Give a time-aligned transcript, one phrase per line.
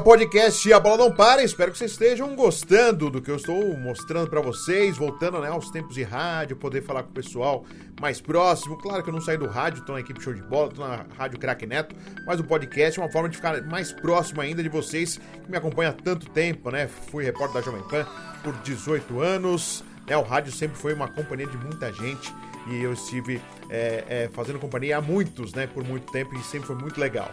[0.00, 1.42] o podcast A Bola Não Para.
[1.42, 5.70] Espero que vocês estejam gostando do que eu estou mostrando para vocês, voltando né, aos
[5.70, 7.66] tempos de rádio, poder falar com o pessoal
[8.00, 8.78] mais próximo.
[8.78, 11.04] Claro que eu não saí do rádio, estou na equipe Show de Bola, estou na
[11.18, 11.94] Rádio Crack Neto,
[12.24, 15.58] mas o podcast é uma forma de ficar mais próximo ainda de vocês que me
[15.58, 16.88] acompanham há tanto tempo, né?
[16.88, 18.06] Fui repórter da Jovem Pan
[18.42, 20.16] por 18 anos, né?
[20.16, 22.34] O rádio sempre foi uma companhia de muita gente
[22.68, 25.66] e eu estive é, é, fazendo companhia a muitos, né?
[25.66, 27.30] Por muito tempo e sempre foi muito legal.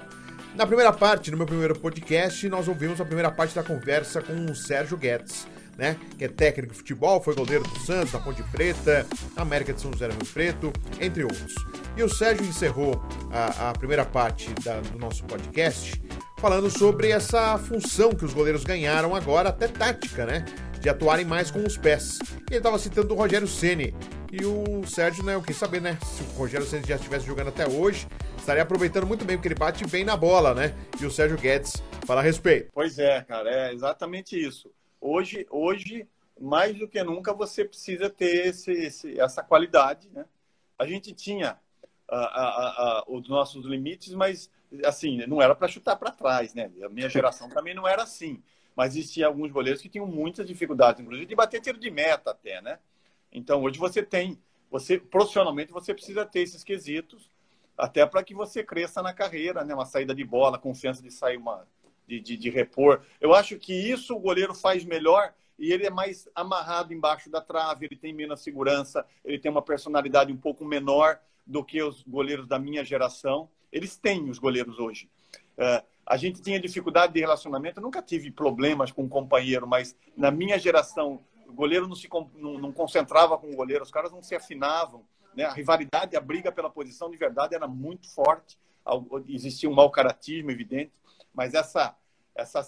[0.58, 4.34] Na primeira parte, no meu primeiro podcast, nós ouvimos a primeira parte da conversa com
[4.46, 5.96] o Sérgio Guedes, né?
[6.18, 9.94] Que é técnico de futebol, foi goleiro do Santos, da Ponte Preta, América de São
[9.94, 11.54] José do Rio Preto, entre outros.
[11.96, 13.00] E o Sérgio encerrou
[13.32, 16.02] a, a primeira parte da, do nosso podcast
[16.40, 20.44] falando sobre essa função que os goleiros ganharam agora, até tática, né?
[20.80, 22.20] De atuarem mais com os pés.
[22.50, 23.94] E ele estava citando o Rogério Ceni.
[24.32, 27.48] E o Sérgio, né, eu quis saber, né, se o Rogério Ceni já estivesse jogando
[27.48, 28.08] até hoje,
[28.38, 30.74] estaria aproveitando muito bem, porque ele bate bem na bola, né?
[31.00, 32.70] E o Sérgio Guedes fala a respeito.
[32.74, 34.72] Pois é, cara, é exatamente isso.
[35.00, 36.08] Hoje, hoje
[36.40, 40.26] mais do que nunca, você precisa ter esse, esse essa qualidade, né?
[40.78, 41.58] A gente tinha
[42.08, 44.50] a, a, a, os nossos limites, mas
[44.86, 46.72] assim, não era para chutar para trás, né?
[46.84, 48.42] A minha geração também não era assim.
[48.78, 52.62] Mas existia alguns goleiros que tinham muitas dificuldades, inclusive de bater tiro de meta até,
[52.62, 52.78] né?
[53.32, 54.40] Então hoje você tem,
[54.70, 57.32] você profissionalmente você precisa ter esses quesitos
[57.76, 59.74] até para que você cresça na carreira, né?
[59.74, 61.68] Uma saída de bola, confiança de sair uma
[62.08, 63.02] de, de, de, repor.
[63.20, 67.42] Eu acho que isso o goleiro faz melhor e ele é mais amarrado embaixo da
[67.42, 72.04] trave, ele tem menos segurança, ele tem uma personalidade um pouco menor do que os
[72.04, 73.50] goleiros da minha geração.
[73.72, 75.10] Eles têm os goleiros hoje.
[75.58, 79.94] Uh, a gente tinha dificuldade de relacionamento, eu nunca tive problemas com um companheiro, mas
[80.16, 84.10] na minha geração, o goleiro não se não, não concentrava com o goleiro, os caras
[84.10, 85.04] não se afinavam.
[85.36, 85.44] Né?
[85.44, 88.58] A rivalidade, a briga pela posição de verdade era muito forte.
[89.28, 90.94] Existia um mau caratismo evidente,
[91.34, 91.94] mas essa
[92.34, 92.60] essa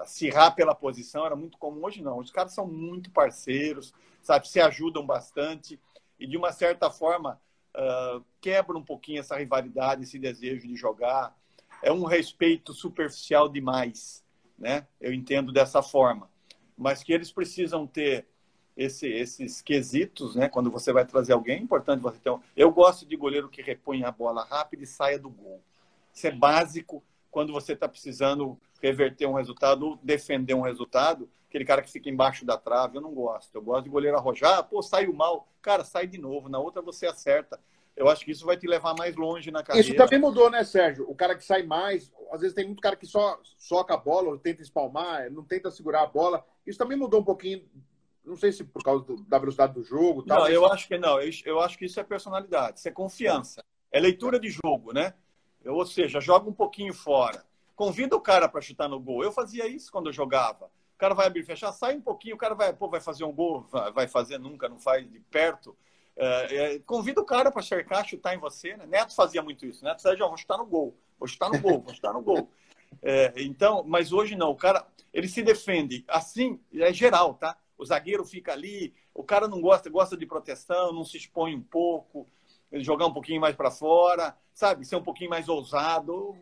[0.00, 1.82] acirrar pela posição era muito comum.
[1.84, 2.18] Hoje não.
[2.18, 4.46] Os caras são muito parceiros, sabe?
[4.46, 5.80] Se ajudam bastante
[6.20, 7.40] e de uma certa forma
[7.74, 11.34] uh, quebra um pouquinho essa rivalidade, esse desejo de jogar.
[11.84, 14.24] É um respeito superficial demais,
[14.58, 14.86] né?
[14.98, 16.30] Eu entendo dessa forma,
[16.78, 18.26] mas que eles precisam ter
[18.74, 20.48] esse, esses quesitos, né?
[20.48, 22.40] Quando você vai trazer alguém, é importante você ter um...
[22.56, 25.60] Eu gosto de goleiro que repõe a bola rápido e saia do gol.
[26.10, 31.28] Isso é básico quando você está precisando reverter um resultado ou defender um resultado.
[31.50, 33.54] Aquele cara que fica embaixo da trave, eu não gosto.
[33.54, 35.46] Eu gosto de goleiro arrojar, pô, saiu mal.
[35.60, 36.48] Cara, sai de novo.
[36.48, 37.60] Na outra você acerta.
[37.96, 39.86] Eu acho que isso vai te levar mais longe na carreira.
[39.86, 41.08] Isso também mudou, né, Sérgio?
[41.08, 44.36] O cara que sai mais, às vezes tem muito cara que só soca a bola,
[44.38, 46.44] tenta espalmar, não tenta segurar a bola.
[46.66, 47.64] Isso também mudou um pouquinho
[48.24, 50.22] não sei se por causa do, da velocidade do jogo.
[50.22, 51.20] Tal, não, eu acho que não.
[51.20, 53.62] Eu, eu, acho que isso é personalidade, isso é confiança.
[53.92, 55.14] É leitura de jogo, né?
[55.64, 57.44] Ou seja, joga um pouquinho fora.
[57.76, 59.22] Convida o cara para chutar no gol.
[59.22, 60.66] Eu fazia isso quando eu jogava.
[60.94, 63.24] O cara vai abrir e fechar, sai um pouquinho, o cara vai, pô, vai fazer
[63.24, 65.76] um gol, vai fazer nunca, não faz de perto.
[66.16, 68.76] É, é, convida o cara para cercar, chutar em você.
[68.76, 68.86] Né?
[68.86, 69.84] Neto fazia muito isso.
[69.84, 72.50] Neto fazia, vou chutar no gol, vou chutar no gol, vou chutar no gol.
[73.02, 74.50] É, então, mas hoje não.
[74.50, 76.04] O cara, ele se defende.
[76.08, 77.58] Assim, é geral, tá?
[77.76, 81.62] o zagueiro fica ali, o cara não gosta, gosta de proteção, não se expõe um
[81.62, 82.26] pouco,
[82.72, 86.36] jogar um pouquinho mais para fora, sabe, ser um pouquinho mais ousado,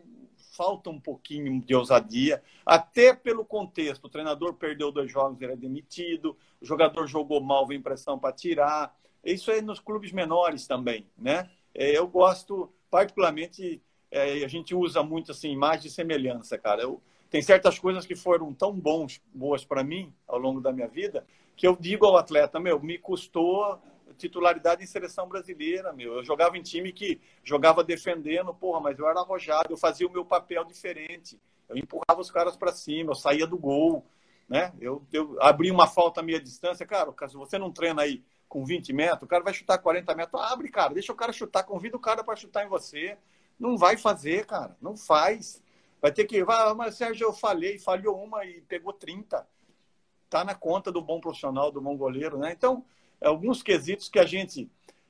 [0.55, 4.05] falta um pouquinho de ousadia, até pelo contexto.
[4.05, 8.33] O treinador perdeu dois jogos, ele é demitido, o jogador jogou mal, vem pressão para
[8.33, 8.95] tirar.
[9.23, 11.49] Isso é nos clubes menores também, né?
[11.73, 16.81] É, eu gosto, particularmente, é, a gente usa muito assim, imagem de semelhança, cara.
[16.81, 20.87] Eu, tem certas coisas que foram tão bons, boas para mim ao longo da minha
[20.87, 21.25] vida,
[21.55, 23.81] que eu digo ao atleta, meu, me custou
[24.17, 26.15] titularidade em seleção brasileira, meu.
[26.15, 30.11] Eu jogava em time que jogava defendendo, porra, mas eu era arrojado, eu fazia o
[30.11, 31.39] meu papel diferente.
[31.67, 34.05] Eu empurrava os caras para cima, eu saía do gol,
[34.47, 34.71] né?
[34.79, 38.63] Eu, eu abri uma falta a meia distância, cara, se você não treina aí com
[38.63, 41.97] 20 metros, o cara vai chutar 40 metros, abre, cara, deixa o cara chutar, convida
[41.97, 43.17] o cara para chutar em você.
[43.59, 45.59] Não vai fazer, cara, não faz.
[45.99, 46.45] Vai ter que.
[46.47, 49.47] Ah, mas Sérgio, eu falhei, falhou uma e pegou 30.
[50.25, 52.51] Está na conta do bom profissional, do bom goleiro, né?
[52.51, 52.85] Então,
[53.19, 54.69] alguns quesitos que a gente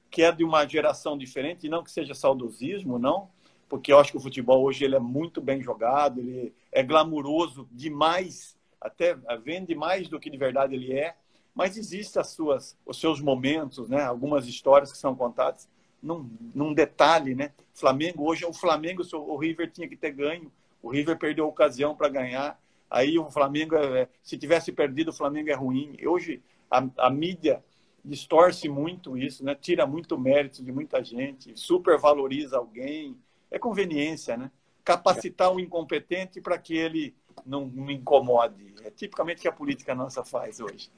[0.10, 3.30] que é de uma geração diferente, e não que seja saudosismo, não,
[3.68, 7.68] porque eu acho que o futebol hoje ele é muito bem jogado, ele é glamuroso
[7.72, 11.16] demais, até vende mais do que de verdade ele é,
[11.54, 14.04] mas existem as suas, os seus momentos, né?
[14.04, 15.68] Algumas histórias que são contadas
[16.02, 17.52] num, num detalhe, né?
[17.74, 20.52] Flamengo hoje, o Flamengo, o River tinha que ter ganho
[20.84, 22.62] o River perdeu a ocasião para ganhar.
[22.92, 25.96] Aí o Flamengo, é, se tivesse perdido, o Flamengo é ruim.
[26.06, 27.64] Hoje a, a mídia
[28.04, 29.56] distorce muito isso, né?
[29.56, 33.18] Tira muito mérito de muita gente, supervaloriza alguém.
[33.50, 34.52] É conveniência, né?
[34.84, 37.16] Capacitar o incompetente para que ele
[37.46, 38.74] não me incomode.
[38.84, 40.92] É tipicamente o que a política nossa faz hoje.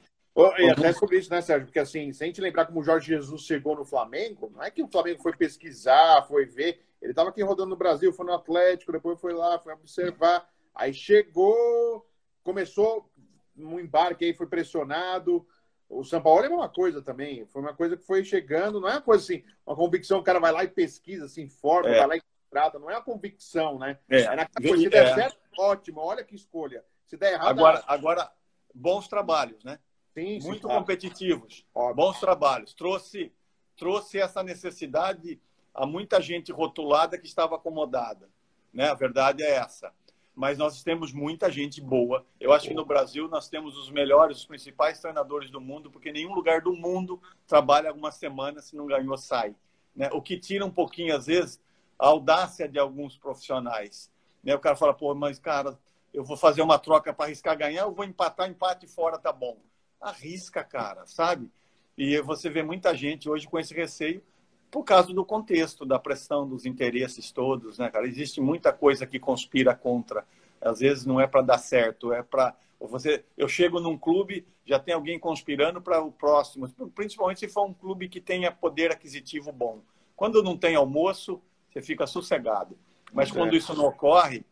[0.58, 1.66] E até sobre isso, né, Sérgio?
[1.66, 4.70] Porque assim, se a gente lembrar como o Jorge Jesus chegou no Flamengo, não é
[4.70, 6.82] que o Flamengo foi pesquisar, foi ver.
[7.00, 10.46] Ele estava aqui rodando no Brasil, foi no Atlético, depois foi lá, foi observar.
[10.74, 12.06] Aí chegou,
[12.42, 13.10] começou
[13.56, 15.46] um embarque aí, foi pressionado.
[15.88, 17.46] O São Paulo é a mesma coisa também.
[17.46, 20.40] Foi uma coisa que foi chegando, não é uma coisa assim, uma convicção, o cara
[20.40, 21.98] vai lá e pesquisa, se informa, é.
[21.98, 22.78] vai lá e trata.
[22.78, 23.98] Não é uma convicção, né?
[24.08, 24.22] É.
[24.22, 25.14] é na, se der é.
[25.14, 26.84] certo, ótimo, olha que escolha.
[27.06, 27.48] Se der errado.
[27.48, 28.32] Agora, agora
[28.74, 29.78] bons trabalhos, né?
[30.16, 31.64] Sim, sim, Muito competitivos.
[31.74, 31.94] Óbvio.
[31.94, 32.72] Bons trabalhos.
[32.72, 33.32] Trouxe,
[33.76, 35.40] trouxe essa necessidade
[35.74, 38.28] a muita gente rotulada que estava acomodada.
[38.72, 38.88] Né?
[38.88, 39.92] A verdade é essa
[40.36, 42.26] mas nós temos muita gente boa.
[42.38, 46.12] Eu acho que no Brasil nós temos os melhores, os principais treinadores do mundo, porque
[46.12, 49.56] nenhum lugar do mundo trabalha algumas semanas se não ganhou sai.
[49.94, 50.10] Né?
[50.12, 51.58] O que tira um pouquinho, às vezes,
[51.98, 54.12] a audácia de alguns profissionais.
[54.44, 54.54] Né?
[54.54, 55.78] O cara fala, pô, mas cara,
[56.12, 59.56] eu vou fazer uma troca para arriscar ganhar, eu vou empatar, empate fora, tá bom.
[60.00, 61.50] Arrisca, cara, sabe?
[61.96, 64.22] E você vê muita gente hoje com esse receio
[64.70, 68.06] por causa do contexto, da pressão, dos interesses todos, né, cara?
[68.06, 70.26] Existe muita coisa que conspira contra.
[70.60, 73.24] Às vezes não é para dar certo, é para você.
[73.36, 77.72] Eu chego num clube, já tem alguém conspirando para o próximo, principalmente se for um
[77.72, 79.80] clube que tenha poder aquisitivo bom.
[80.14, 81.40] Quando não tem almoço,
[81.70, 82.76] você fica sossegado.
[83.12, 83.32] Mas é.
[83.32, 84.44] quando isso não ocorre,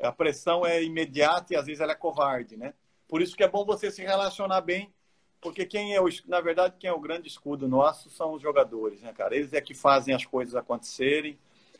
[0.00, 2.74] a pressão é imediata e às vezes ela é covarde, né?
[3.14, 4.92] Por isso que é bom você se relacionar bem
[5.40, 9.02] porque quem é o, na verdade, quem é o grande escudo nosso são os jogadores,
[9.02, 9.36] né, cara?
[9.36, 11.38] Eles é que fazem as coisas acontecerem,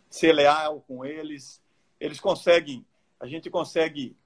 [0.09, 1.61] ser leal com eles.
[1.99, 2.87] Eles conseguem,
[3.19, 4.17] a gente consegue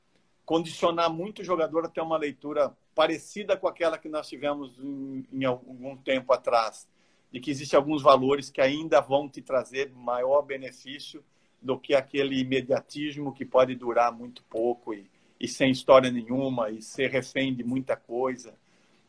[0.45, 5.27] condicionar muito o jogador a ter uma leitura parecida com aquela que nós tivemos em,
[5.33, 6.87] em algum tempo atrás,
[7.33, 11.25] de que existem alguns valores que ainda vão te trazer maior benefício
[11.63, 16.82] do que aquele imediatismo que pode durar muito pouco e, e sem história nenhuma e
[16.82, 18.55] ser refém de muita coisa.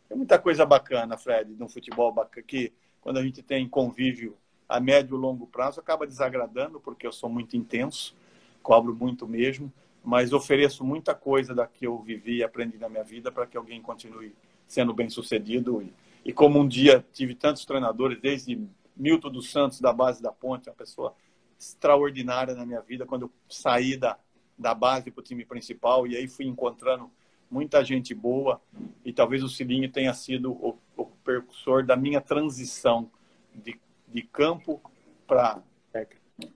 [0.08, 4.38] Tem muita coisa bacana, Fred, no futebol bacana, que quando a gente tem convívio
[4.68, 8.16] a médio e longo prazo, acaba desagradando, porque eu sou muito intenso,
[8.62, 9.72] cobro muito mesmo,
[10.04, 13.58] mas ofereço muita coisa da que eu vivi e aprendi na minha vida para que
[13.58, 14.36] alguém continue
[14.68, 15.82] sendo bem sucedido.
[15.82, 15.94] E,
[16.26, 18.62] e, como um dia tive tantos treinadores, desde
[18.96, 21.16] Milton dos Santos, da base da Ponte, uma pessoa
[21.60, 24.18] extraordinária na minha vida, quando eu saí da,
[24.60, 27.10] da base para o time principal, e aí fui encontrando
[27.50, 28.62] muita gente boa
[29.04, 33.10] e talvez o Cilinho tenha sido o, o percussor da minha transição
[33.56, 34.82] de, de campo
[35.26, 35.64] para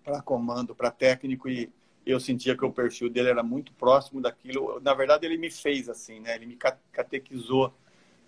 [0.01, 1.69] para comando, para técnico e
[2.05, 4.79] eu sentia que o perfil dele era muito próximo daquilo.
[4.81, 6.35] Na verdade, ele me fez assim, né?
[6.35, 6.57] Ele me
[6.91, 7.73] catequizou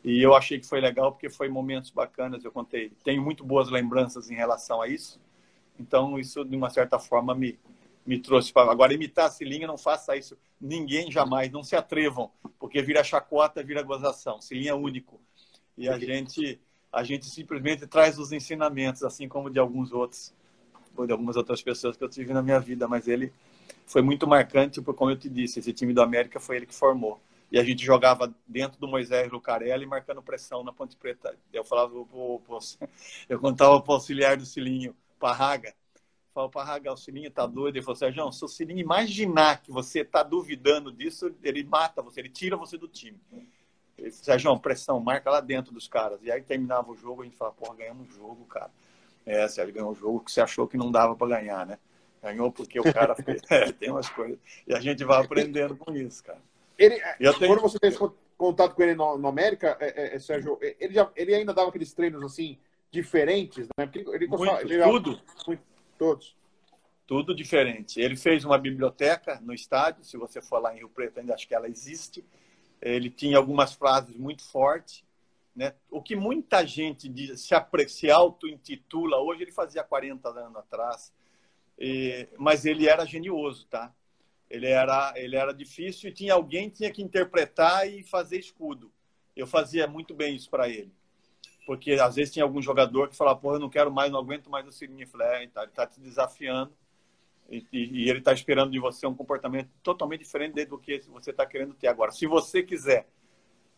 [0.04, 2.44] e eu achei que foi legal porque foi momentos bacanas.
[2.44, 5.19] Eu contei, tenho muito boas lembranças em relação a isso.
[5.80, 7.57] Então, isso de uma certa forma me
[8.06, 8.72] me trouxe para.
[8.72, 10.38] Agora, imitar a Cilinha, não faça isso.
[10.62, 14.40] Ninguém jamais, não se atrevam, porque vira chacota, vira gozação.
[14.42, 15.19] Cilinha é único.
[15.78, 16.60] E a gente,
[16.92, 20.34] a gente simplesmente traz os ensinamentos, assim como de alguns outros,
[20.96, 23.34] ou de algumas outras pessoas que eu tive na minha vida, mas ele
[23.86, 26.75] foi muito marcante, porque, como eu te disse, esse time do América foi ele que
[26.75, 27.19] formou.
[27.52, 31.35] E a gente jogava dentro do Moisés Lucarelli, marcando pressão na Ponte Preta.
[31.54, 31.94] Eu falava,
[33.30, 35.74] eu contava para o auxiliar do Cilinho, Parraga,
[36.35, 37.77] Fala para Raga, o Cilinho tá doido.
[37.77, 42.19] Ele falou, Sérgio, se o Cilinho imaginar que você tá duvidando disso, ele mata você,
[42.19, 43.18] ele tira você do time.
[43.97, 46.19] Ele falou, Sérgio, pressão, marca lá dentro dos caras.
[46.21, 48.69] E aí terminava o jogo, a gente fala, porra, ganhamos o jogo, cara.
[49.25, 51.80] É, Sérgio, ganhou o jogo que você achou que não dava para ganhar, né?
[52.21, 53.42] Ganhou porque o cara fez.
[53.49, 54.37] É, tem umas coisas.
[54.68, 56.42] E a gente vai aprendendo com isso, cara.
[56.77, 57.47] Ele, tenho...
[57.47, 57.97] Quando você fez
[58.37, 61.69] contato com ele no, no América, é, é, é, Sérgio, ele, já, ele ainda dava
[61.69, 62.57] aqueles treinos assim,
[62.92, 63.85] diferentes, né?
[63.85, 65.21] Porque ele, ele muito, ele, tudo.
[65.47, 65.63] Muito,
[65.97, 66.35] Todos.
[67.07, 67.99] Tudo diferente.
[67.99, 71.47] Ele fez uma biblioteca no estádio, se você for lá em Rio Preto, ainda acho
[71.47, 72.25] que ela existe.
[72.81, 75.04] Ele tinha algumas frases muito fortes.
[75.56, 75.73] Né?
[75.90, 77.56] O que muita gente diz, se,
[77.87, 81.14] se auto-intitula, hoje ele fazia 40 anos atrás,
[81.80, 83.94] e, mas ele era genioso, tá?
[84.49, 88.92] Ele era, ele era difícil e tinha alguém que tinha que interpretar e fazer escudo.
[89.35, 90.92] Eu fazia muito bem isso para ele
[91.66, 94.50] porque às vezes tinha algum jogador que falava, pô, eu não quero mais, não aguento
[94.50, 94.86] mais o
[95.22, 96.72] é, então, ele está te desafiando
[97.50, 101.45] e, e ele está esperando de você um comportamento totalmente diferente do que você está
[101.45, 102.12] querendo ter agora.
[102.12, 103.07] Se você quiser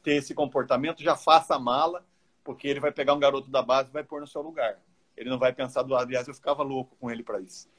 [0.03, 2.05] ter esse comportamento, já faça a mala,
[2.43, 4.79] porque ele vai pegar um garoto da base e vai pôr no seu lugar.
[5.15, 6.07] Ele não vai pensar do lado.
[6.07, 7.69] Aliás, eu ficava louco com ele para isso.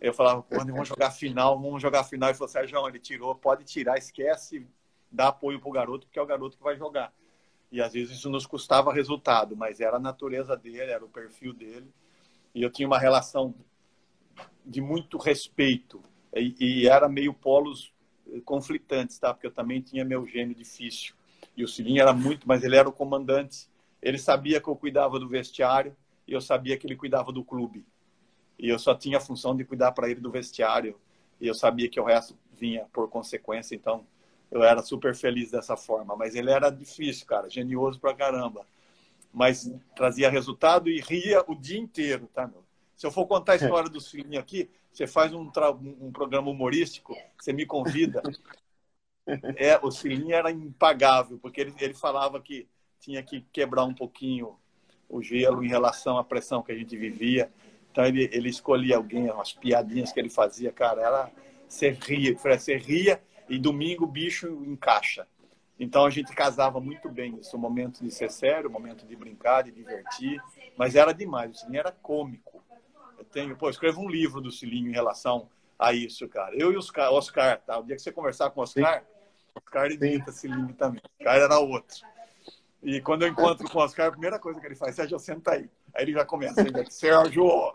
[0.00, 2.28] Eu falava, pô, vamos jogar final, vamos jogar final.
[2.28, 4.66] Ele falou, Sérgio, ele tirou, pode tirar, esquece,
[5.10, 7.12] dá apoio pro garoto, porque é o garoto que vai jogar.
[7.70, 11.52] E às vezes isso nos custava resultado, mas era a natureza dele, era o perfil
[11.52, 11.92] dele.
[12.54, 13.54] E eu tinha uma relação
[14.64, 16.02] de muito respeito.
[16.34, 17.92] E, e era meio polos
[18.44, 19.32] conflitantes, tá?
[19.32, 21.14] Porque eu também tinha meu gênio difícil.
[21.56, 23.68] E o Cilinho era muito, mas ele era o comandante.
[24.02, 25.96] Ele sabia que eu cuidava do vestiário
[26.26, 27.84] e eu sabia que ele cuidava do clube.
[28.58, 30.98] E eu só tinha a função de cuidar para ele do vestiário.
[31.40, 33.74] E eu sabia que o resto vinha por consequência.
[33.74, 34.06] Então,
[34.56, 36.16] eu era super feliz dessa forma.
[36.16, 38.66] Mas ele era difícil, cara, genioso pra caramba.
[39.32, 42.64] Mas trazia resultado e ria o dia inteiro, tá, meu?
[42.96, 45.50] Se eu for contar a história do Cilinho aqui, você faz um,
[46.00, 48.22] um programa humorístico, você me convida.
[49.56, 52.66] É, o Cilinho era impagável, porque ele, ele falava que
[52.98, 54.56] tinha que quebrar um pouquinho
[55.08, 57.50] o gelo em relação à pressão que a gente vivia.
[57.92, 61.30] Então ele, ele escolhia alguém, umas piadinhas que ele fazia, cara, era
[61.68, 65.26] você ria, você ria e domingo o bicho encaixa.
[65.78, 69.14] Então a gente casava muito bem isso, o momento de ser sério, o momento de
[69.14, 70.40] brincar, de divertir,
[70.76, 72.64] mas era demais, o Cilinho era cômico.
[73.18, 75.48] Eu tenho, pô, escrevo um livro do Cilinho em relação
[75.78, 76.54] a isso, cara.
[76.56, 77.78] Eu e o Oscar, tá?
[77.78, 79.06] O dia que você conversar com o Oscar, Sim.
[79.54, 81.02] Oscar imita Cilinho também.
[81.04, 81.96] O Oscar era outro.
[82.82, 85.52] E quando eu encontro com o Oscar, a primeira coisa que ele faz, Sérgio, senta
[85.52, 85.68] aí.
[85.94, 87.74] Aí ele já começa, ele diz, Sérgio!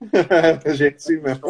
[0.74, 1.40] gente, sim mesmo.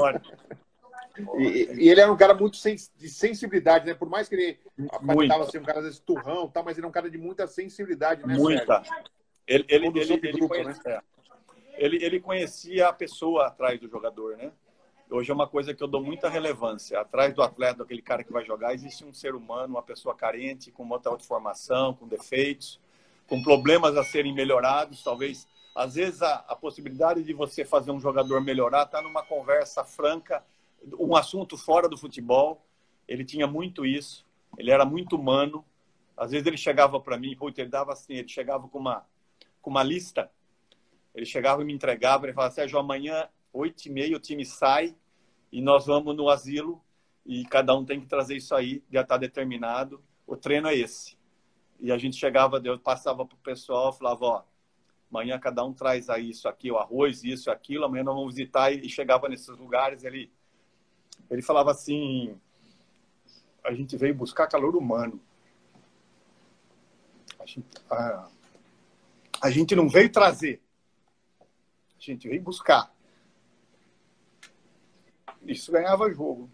[1.39, 3.95] E, e, ele era um cara muito sens de sensibilidade, né?
[3.95, 4.59] Por mais que ele
[4.91, 8.27] aparentava ser um cara desse turrão, tá, mas ele é um cara de muita sensibilidade,
[8.27, 8.35] né?
[8.37, 8.83] Muita.
[9.47, 11.01] Ele, ele, ele, ele, grupo, conhecia, né?
[11.77, 14.51] ele, ele conhecia a pessoa atrás do jogador, né?
[15.11, 16.99] Hoje é uma coisa que eu dou muita relevância.
[16.99, 20.73] Atrás do atleta, aquele cara que vai jogar, existe um ser humano, uma pessoa carente,
[20.73, 22.81] com muita outra formação, com defeitos,
[23.29, 25.05] com problemas a serem melhorados.
[25.05, 29.85] Talvez, às vezes, a, a possibilidade de você fazer um jogador melhorar está numa conversa
[29.85, 30.43] franca
[30.99, 32.65] um assunto fora do futebol.
[33.07, 34.25] Ele tinha muito isso.
[34.59, 35.65] Ele era muito humano.
[36.17, 39.05] Às vezes ele chegava para mim, pô, ele dava assim, ele chegava com uma,
[39.61, 40.31] com uma lista.
[41.15, 44.95] Ele chegava e me entregava, ele falava, Sérgio, amanhã, oito e meia, o time sai
[45.51, 46.83] e nós vamos no asilo
[47.25, 50.03] e cada um tem que trazer isso aí, já está determinado.
[50.27, 51.17] O treino é esse.
[51.81, 54.43] E a gente chegava, eu passava para o pessoal, falava, ó,
[55.11, 58.73] amanhã cada um traz aí isso aqui, o arroz, isso, aquilo, amanhã nós vamos visitar
[58.73, 60.33] e chegava nesses lugares, ele
[61.31, 62.39] ele falava assim:
[63.65, 65.21] a gente veio buscar calor humano.
[67.39, 68.29] A gente, a,
[69.43, 70.63] a gente não veio trazer,
[71.41, 72.95] a gente veio buscar.
[75.47, 76.51] Isso ganhava jogo.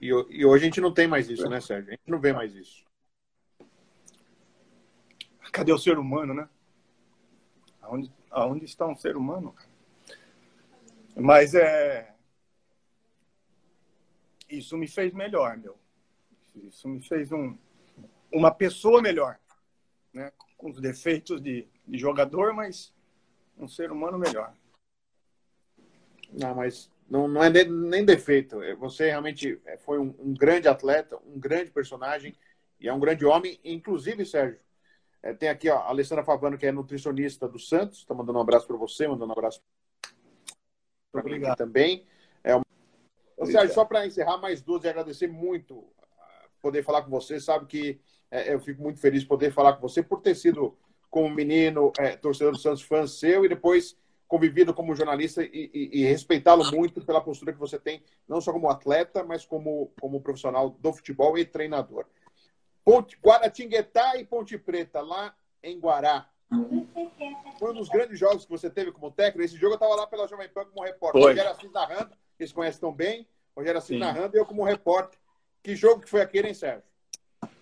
[0.00, 1.88] E, e, hoje a gente não tem mais isso, né, Sérgio?
[1.88, 2.84] A gente não vê mais isso.
[5.50, 6.48] Cadê o ser humano, né?
[7.80, 9.54] Aonde, aonde está um ser humano?
[11.16, 11.83] Mas é
[14.48, 15.76] isso me fez melhor, meu.
[16.54, 17.56] Isso me fez um,
[18.32, 19.38] uma pessoa melhor,
[20.12, 20.32] né?
[20.56, 22.92] Com os defeitos de, de jogador, mas
[23.58, 24.54] um ser humano melhor.
[26.32, 28.62] Não, mas não, não é nem defeito.
[28.62, 32.34] É, você realmente é, foi um, um, grande atleta, um grande personagem
[32.80, 33.58] e é um grande homem.
[33.64, 34.58] Inclusive, Sérgio,
[35.22, 38.42] é, tem aqui ó, a Alessandra Favano, que é nutricionista do Santos, está mandando um
[38.42, 39.60] abraço para você, mandando um abraço
[41.12, 42.06] para mim também.
[43.36, 45.84] Ô, Sérgio, só para encerrar, mais duas e agradecer muito
[46.18, 47.40] ah, poder falar com você.
[47.40, 48.00] Sabe que
[48.30, 50.76] é, eu fico muito feliz de poder falar com você por ter sido,
[51.10, 56.00] como menino, é, torcedor do Santos, fã seu e depois convivido como jornalista e, e,
[56.00, 60.20] e respeitá-lo muito pela postura que você tem, não só como atleta, mas como, como
[60.20, 62.06] profissional do futebol e treinador.
[62.84, 66.28] Ponte, Guaratinguetá e Ponte Preta, lá em Guará.
[67.58, 69.44] Foi um dos grandes jogos que você teve como técnico.
[69.44, 71.22] Esse jogo eu estava lá pela Jovem Pan como repórter.
[71.22, 71.32] Foi.
[71.32, 73.26] Eu era assim narrando eles conhecem tão bem.
[73.56, 75.18] Rogério Assis narrando e eu como repórter.
[75.62, 76.82] Que jogo que foi aquele, hein, Sérgio?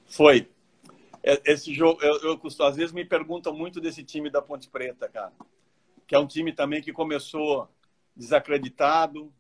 [0.07, 0.49] Foi.
[1.23, 4.69] É, esse jogo, eu, eu costumo, às vezes me perguntam muito desse time da Ponte
[4.69, 5.33] Preta, cara.
[6.07, 7.69] Que é um time também que começou
[8.17, 9.33] desacreditado.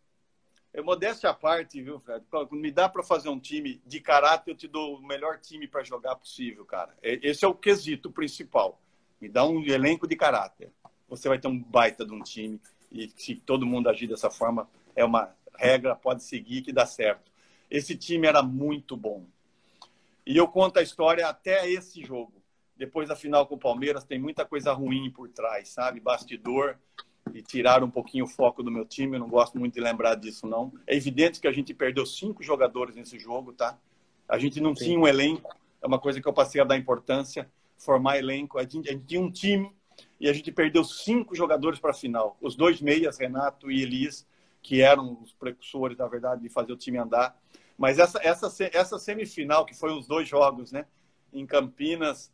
[0.72, 2.24] Eu modéstia à parte, viu, Fred?
[2.52, 5.82] Me dá para fazer um time de caráter, eu te dou o melhor time para
[5.82, 6.96] jogar possível, cara.
[7.02, 8.80] Esse é o quesito principal.
[9.20, 10.72] Me dá um elenco de caráter.
[11.08, 12.58] Você vai ter um baita de um time.
[12.90, 17.30] E se todo mundo agir dessa forma, é uma regra, pode seguir que dá certo.
[17.70, 19.24] Esse time era muito bom.
[20.26, 22.32] E eu conto a história até esse jogo.
[22.76, 26.00] Depois da final com o Palmeiras, tem muita coisa ruim por trás, sabe?
[26.00, 26.76] Bastidor
[27.32, 29.16] e tirar um pouquinho o foco do meu time.
[29.16, 30.72] Eu não gosto muito de lembrar disso, não.
[30.86, 33.78] É evidente que a gente perdeu cinco jogadores nesse jogo, tá?
[34.28, 34.84] A gente não Sim.
[34.84, 35.56] tinha um elenco.
[35.80, 37.50] É uma coisa que eu passei a dar importância.
[37.76, 38.58] Formar elenco.
[38.58, 39.72] A gente, a gente tinha um time
[40.20, 42.36] e a gente perdeu cinco jogadores para a final.
[42.40, 44.26] Os dois meias, Renato e Elias,
[44.62, 47.36] que eram os precursores, na verdade, de fazer o time andar.
[47.76, 50.86] Mas essa, essa, essa semifinal, que foi os dois jogos, né,
[51.32, 52.32] em Campinas,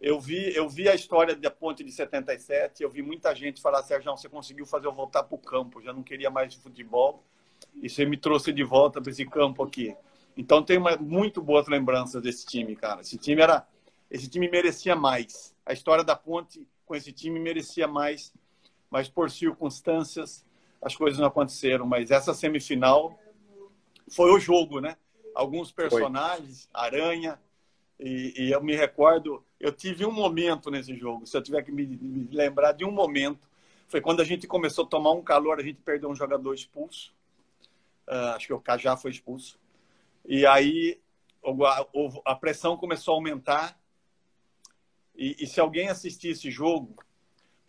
[0.00, 3.82] eu vi, eu vi a história da ponte de 77, eu vi muita gente falar,
[3.82, 7.24] Sérgio, você conseguiu fazer eu voltar para o campo, já não queria mais futebol.
[7.82, 9.94] E você me trouxe de volta para esse campo aqui.
[10.36, 13.02] Então tem uma, muito boas lembranças desse time, cara.
[13.02, 13.66] Esse time era,
[14.10, 15.54] esse time merecia mais.
[15.66, 18.32] A história da Ponte com esse time merecia mais,
[18.90, 20.44] mas por circunstâncias
[20.80, 21.86] as coisas não aconteceram.
[21.86, 23.18] Mas essa semifinal
[24.08, 24.96] foi o jogo, né?
[25.34, 26.80] Alguns personagens, foi.
[26.80, 27.38] Aranha,
[27.98, 31.26] e, e, eu me recordo, eu tive um momento nesse jogo.
[31.26, 33.46] Se eu tiver que me, me lembrar de um momento,
[33.88, 37.12] foi quando a gente começou a tomar um calor, a gente perdeu um jogador expulso.
[38.08, 39.58] Uh, acho que o Cajá foi expulso.
[40.24, 40.98] E aí
[41.44, 43.78] a, a pressão começou a aumentar.
[45.14, 46.94] E, e, se alguém assistir esse jogo,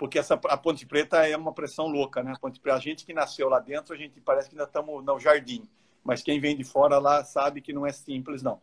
[0.01, 2.31] porque essa, a Ponte Preta é uma pressão louca, né?
[2.31, 5.05] A, Ponte Preta, a gente que nasceu lá dentro, a gente parece que ainda estamos
[5.05, 5.69] no jardim.
[6.03, 8.55] Mas quem vem de fora lá sabe que não é simples, não.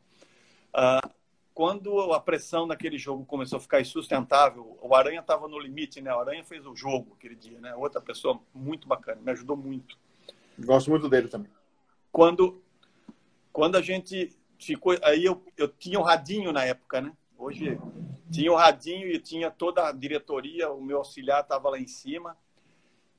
[0.74, 1.08] Uh,
[1.54, 6.12] quando a pressão naquele jogo começou a ficar insustentável, o Aranha estava no limite, né?
[6.12, 7.72] O Aranha fez o jogo aquele dia, né?
[7.76, 9.96] Outra pessoa muito bacana, me ajudou muito.
[10.58, 11.52] Gosto muito dele também.
[12.10, 12.60] Quando,
[13.52, 14.98] quando a gente ficou.
[15.04, 17.12] Aí eu, eu tinha um radinho na época, né?
[17.38, 17.78] Hoje
[18.30, 22.36] tinha um radinho e tinha toda a diretoria, o meu auxiliar estava lá em cima.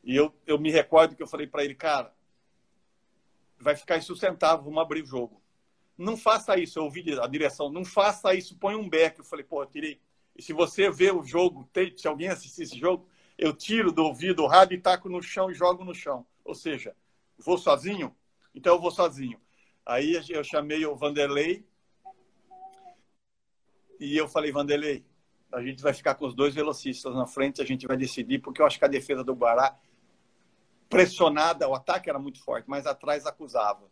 [0.04, 2.14] E eu, eu me recordo que eu falei para ele, cara,
[3.60, 5.42] vai ficar insustentável, vamos abrir o jogo
[6.00, 6.80] não faça isso.
[6.80, 9.20] Eu ouvi a direção, não faça isso, põe um back.
[9.20, 10.00] Eu falei, pô, eu tirei.
[10.36, 14.44] E se você vê o jogo, se alguém assistir esse jogo, eu tiro do ouvido
[14.44, 16.26] o rádio e taco no chão e jogo no chão.
[16.46, 16.96] Ou seja,
[17.38, 18.16] vou sozinho?
[18.56, 19.40] Então eu vou sozinho.
[19.86, 21.68] Aí eu chamei o Vanderlei
[24.00, 25.04] e eu falei, Vanderlei,
[25.52, 28.62] a gente vai ficar com os dois velocistas na frente, a gente vai decidir, porque
[28.62, 29.78] eu acho que a defesa do Guará,
[30.88, 33.90] pressionada, o ataque era muito forte, mas atrás acusava.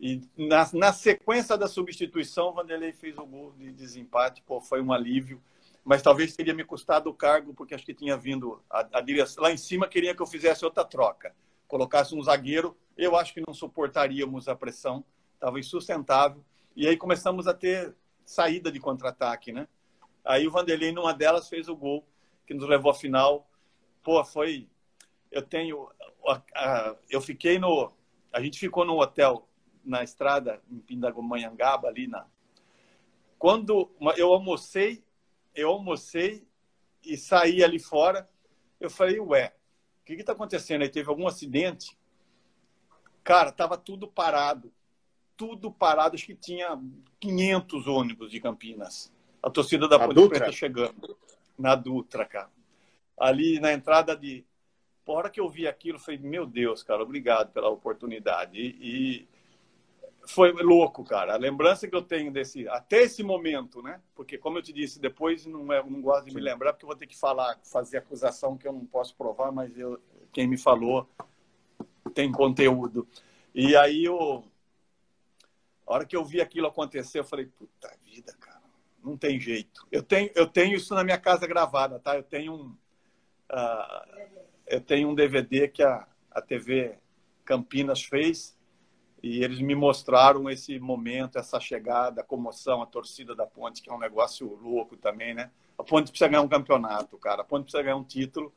[0.00, 4.82] E na, na sequência da substituição, o Vanderlei fez o gol de desempate, pô, foi
[4.82, 5.42] um alívio.
[5.84, 9.42] Mas talvez teria me custado o cargo, porque acho que tinha vindo a, a direção.
[9.42, 11.34] Lá em cima queria que eu fizesse outra troca.
[11.68, 16.42] Colocasse um zagueiro, eu acho que não suportaríamos a pressão, estava insustentável.
[16.74, 19.68] E aí começamos a ter saída de contra-ataque, né?
[20.24, 22.06] Aí o Vanderlei, numa delas, fez o gol
[22.46, 23.48] que nos levou à final.
[24.02, 24.68] Pô, foi.
[25.30, 25.90] Eu tenho.
[27.10, 27.92] Eu fiquei no.
[28.32, 29.46] A gente ficou no hotel
[29.84, 32.26] na estrada em Pindamonhangaba ali na
[33.38, 35.04] quando eu almocei
[35.54, 36.46] eu almocei
[37.04, 38.28] e saí ali fora
[38.80, 39.54] eu falei ué
[40.00, 41.98] o que está acontecendo aí teve algum acidente
[43.22, 44.72] cara tava tudo parado
[45.36, 46.80] tudo parado acho que tinha
[47.20, 51.16] 500 ônibus de Campinas a torcida da Ponte Preta chegando
[51.58, 52.50] na Dutra cara
[53.18, 54.44] ali na entrada de
[55.04, 58.58] por hora que eu vi aquilo, eu falei, meu Deus, cara, obrigado pela oportunidade.
[58.58, 59.28] E, e,
[60.26, 61.34] foi louco, cara.
[61.34, 64.00] A lembrança que eu tenho desse até esse momento, né?
[64.14, 66.36] Porque como eu te disse, depois não é, não gosto de Sim.
[66.36, 69.52] me lembrar porque eu vou ter que falar, fazer acusação que eu não posso provar,
[69.52, 70.00] mas eu,
[70.32, 71.06] quem me falou
[72.14, 73.06] tem conteúdo.
[73.54, 74.44] E aí eu
[75.86, 78.62] a hora que eu vi aquilo acontecer, eu falei, puta vida, cara,
[79.02, 79.86] não tem jeito.
[79.90, 82.16] Eu tenho eu tenho isso na minha casa gravada, tá?
[82.16, 82.76] Eu tenho um
[83.52, 84.34] uh,
[84.66, 86.98] eu tenho um DVD que a, a TV
[87.44, 88.56] Campinas fez
[89.22, 93.90] e eles me mostraram esse momento, essa chegada, a comoção, a torcida da Ponte, que
[93.90, 95.50] é um negócio louco também, né?
[95.78, 97.40] A Ponte precisa ganhar um campeonato, cara.
[97.40, 98.52] A Ponte precisa ganhar um título,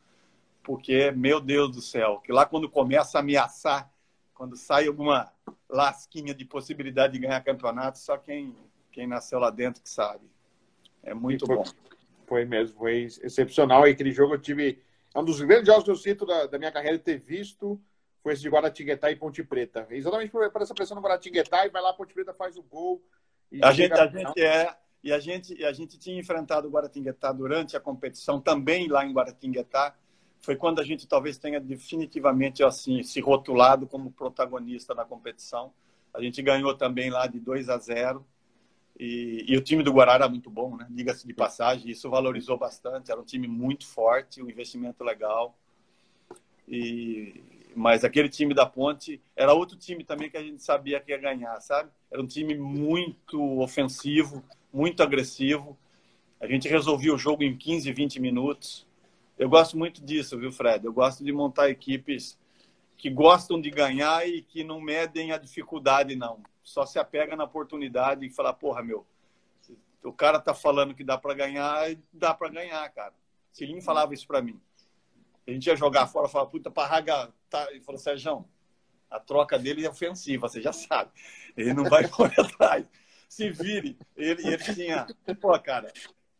[0.61, 3.89] porque, meu Deus do céu, que lá quando começa a ameaçar,
[4.37, 5.33] quando sai alguma
[5.67, 8.55] lasquinha de possibilidade de ganhar campeonato, só quem,
[8.91, 10.29] quem nasceu lá dentro que sabe.
[11.01, 11.63] É muito foi, bom.
[12.27, 13.87] Foi mesmo, foi excepcional.
[13.87, 14.79] E aquele jogo eu tive.
[15.13, 17.81] É um dos grandes jogos que eu sinto da, da minha carreira ter visto
[18.21, 19.87] com esse de Guaratinguetá e Ponte Preta.
[19.89, 23.01] Exatamente por, por essa pressão no Guaratinguetá e vai lá, Ponte Preta faz o gol.
[23.63, 24.75] a, gente, a gente é.
[25.03, 29.13] E a gente, a gente tinha enfrentado o Guaratinguetá durante a competição, também lá em
[29.13, 29.95] Guaratinguetá.
[30.47, 35.73] Foi quando a gente talvez tenha definitivamente assim se rotulado como protagonista da competição.
[36.13, 38.25] A gente ganhou também lá de 2 a 0.
[38.97, 40.87] E, e, o time do Guará era muito bom, né?
[40.89, 43.11] Diga-se de passagem, isso valorizou bastante.
[43.11, 45.53] Era um time muito forte, um investimento legal.
[46.65, 47.43] E,
[47.75, 51.17] mas aquele time da Ponte era outro time também que a gente sabia que ia
[51.17, 51.89] ganhar, sabe?
[52.09, 55.77] Era um time muito ofensivo, muito agressivo.
[56.39, 58.86] A gente resolvia o jogo em 15, 20 minutos.
[59.37, 60.85] Eu gosto muito disso, viu, Fred?
[60.85, 62.37] Eu gosto de montar equipes
[62.97, 66.41] que gostam de ganhar e que não medem a dificuldade, não.
[66.63, 69.05] Só se apega na oportunidade e fala, porra, meu,
[70.03, 73.13] o cara tá falando que dá para ganhar, dá para ganhar, cara.
[73.51, 74.59] Cilinho falava isso para mim.
[75.47, 77.31] A gente ia jogar fora, falava, puta, Parraga.
[77.49, 77.71] Tá...
[77.71, 78.45] Ele falou, Sérgio,
[79.09, 81.11] a troca dele é ofensiva, você já sabe.
[81.55, 82.85] Ele não vai correr atrás.
[83.29, 83.97] Se vire.
[84.15, 85.05] Ele, ele tinha.
[85.39, 85.91] Pô, cara,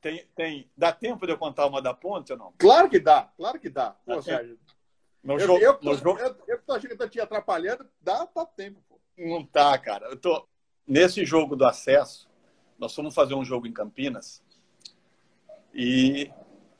[0.08, 0.72] tem, tem.
[0.78, 2.54] Dá tempo de eu contar uma da ponte ou não?
[2.58, 3.92] Claro que dá, claro que dá.
[4.06, 4.58] Pô, dá Sérgio.
[5.22, 6.20] No eu, jogo, eu, eu, jogo...
[6.20, 8.98] eu, eu tô achando que tá te atrapalhando, dá, dá tempo, pô.
[9.18, 10.08] Não tá, cara.
[10.08, 10.48] Eu tô...
[10.88, 12.30] Nesse jogo do acesso,
[12.80, 14.42] nós fomos fazer um jogo em Campinas
[15.74, 16.32] e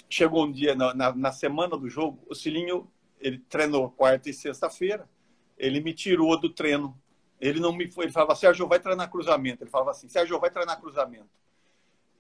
[0.10, 4.34] chegou um dia, na, na, na semana do jogo, o Cilinho, ele treinou quarta e
[4.34, 5.10] sexta-feira,
[5.58, 6.98] ele me tirou do treino.
[7.42, 9.64] Ele não me ele falava, Sérgio, vai treinar cruzamento.
[9.64, 11.30] Ele falava assim, Sérgio, vai treinar cruzamento.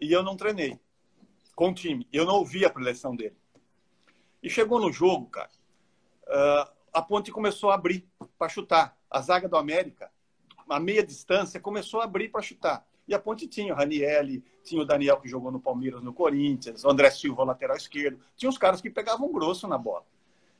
[0.01, 0.77] E eu não treinei
[1.57, 2.07] com o time.
[2.13, 3.35] Eu não ouvi a preleção dele.
[4.43, 5.49] E chegou no jogo, cara,
[6.27, 8.95] uh, a ponte começou a abrir para chutar.
[9.09, 10.11] A zaga do América,
[10.69, 12.87] a meia distância, começou a abrir para chutar.
[13.07, 16.83] E a ponte tinha o Ranielli, tinha o Daniel que jogou no Palmeiras, no Corinthians,
[16.83, 18.19] o André Silva, lateral esquerdo.
[18.35, 20.05] Tinha uns caras que pegavam grosso na bola.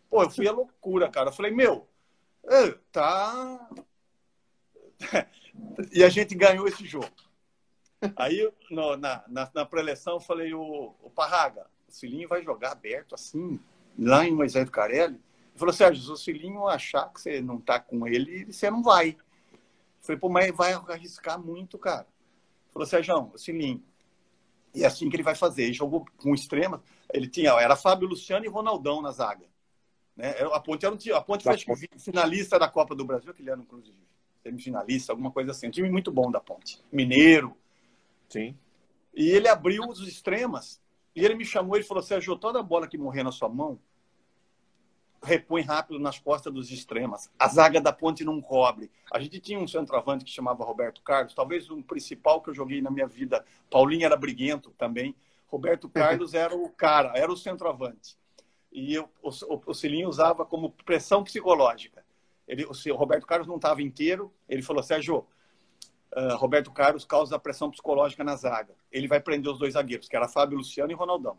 [0.09, 1.29] Pô, eu fui a loucura, cara.
[1.29, 1.87] Eu falei, meu,
[2.91, 3.69] tá.
[5.93, 7.26] e a gente ganhou esse jogo.
[8.15, 12.71] Aí, no, na, na, na pré-eleição, eu falei, o, o Parraga, o Cilinho vai jogar
[12.71, 13.59] aberto assim,
[13.97, 15.15] lá em Moisés do Carelli.
[15.15, 18.83] Ele falou, Sérgio, se o Cilinho achar que você não tá com ele, você não
[18.83, 19.17] vai.
[19.51, 19.57] Eu
[20.01, 22.07] falei, pô, mas vai arriscar muito, cara.
[22.07, 23.83] Ele falou, Sérgio, o Cilinho.
[24.75, 25.63] E é assim que ele vai fazer.
[25.63, 26.83] Ele jogou com extrema.
[27.11, 29.45] Ele tinha, era Fábio Luciano e Ronaldão na zaga.
[30.15, 30.35] Né?
[30.51, 31.57] A Ponte, era um, a Ponte foi
[31.97, 33.97] finalista da Copa do Brasil, aquele ano, inclusive.
[34.43, 35.67] Semifinalista, alguma coisa assim.
[35.67, 36.79] Um time muito bom da Ponte.
[36.91, 37.57] Mineiro.
[38.29, 38.57] Sim.
[39.13, 40.81] E ele abriu os extremas
[41.15, 43.79] e ele me chamou e falou: Sérgio, toda bola que morrer na sua mão,
[45.23, 47.29] repõe rápido nas costas dos extremas.
[47.39, 48.91] A zaga da ponte não cobre.
[49.11, 52.81] A gente tinha um centroavante que chamava Roberto Carlos, talvez o principal que eu joguei
[52.81, 53.43] na minha vida.
[53.69, 55.15] Paulinho era briguento também.
[55.47, 58.17] Roberto Carlos era o cara, era o centroavante.
[58.71, 59.31] E eu, o,
[59.65, 62.05] o, Cilinho usava como pressão psicológica.
[62.47, 64.31] Ele, o, o Roberto Carlos não estava inteiro.
[64.47, 65.25] Ele falou: Sérgio,
[66.15, 68.75] uh, Roberto Carlos causa pressão psicológica na zaga.
[68.91, 71.37] Ele vai prender os dois zagueiros, que era Fábio Luciano e Ronaldão.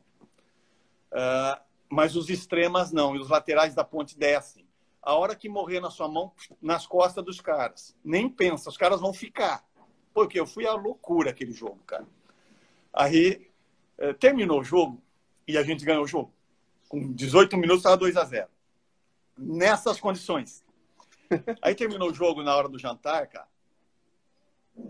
[1.13, 4.67] Uh, mas os extremas não, e os laterais da ponte descem.
[5.03, 7.97] A hora que morrer na sua mão, nas costas dos caras.
[8.05, 9.65] Nem pensa, os caras vão ficar.
[10.13, 12.07] Porque eu fui a loucura aquele jogo, cara.
[12.93, 13.51] Aí
[13.99, 15.03] uh, terminou o jogo
[15.47, 16.33] e a gente ganhou o jogo.
[16.89, 18.49] Com 18 minutos estava 2 a 0
[19.37, 20.65] Nessas condições.
[21.63, 23.47] Aí terminou o jogo na hora do jantar, cara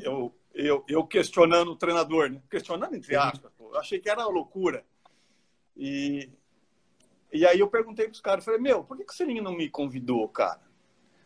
[0.01, 2.43] eu, eu, eu questionando o treinador, né?
[2.51, 3.73] questionando entre aspas, pô.
[3.73, 4.85] eu achei que era loucura.
[5.77, 6.31] E,
[7.33, 9.57] e aí eu perguntei para os caras, falei, meu, por que, que o Selinho não
[9.57, 10.63] me convidou, cara?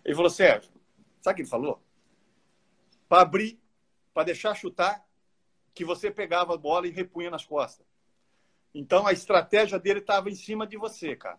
[0.04, 0.70] Ele falou, Sérgio,
[1.20, 1.82] sabe o que ele falou?
[3.08, 3.60] Para abrir,
[4.12, 5.04] para deixar chutar,
[5.74, 7.86] que você pegava a bola e repunha nas costas.
[8.74, 11.38] Então a estratégia dele estava em cima de você, cara.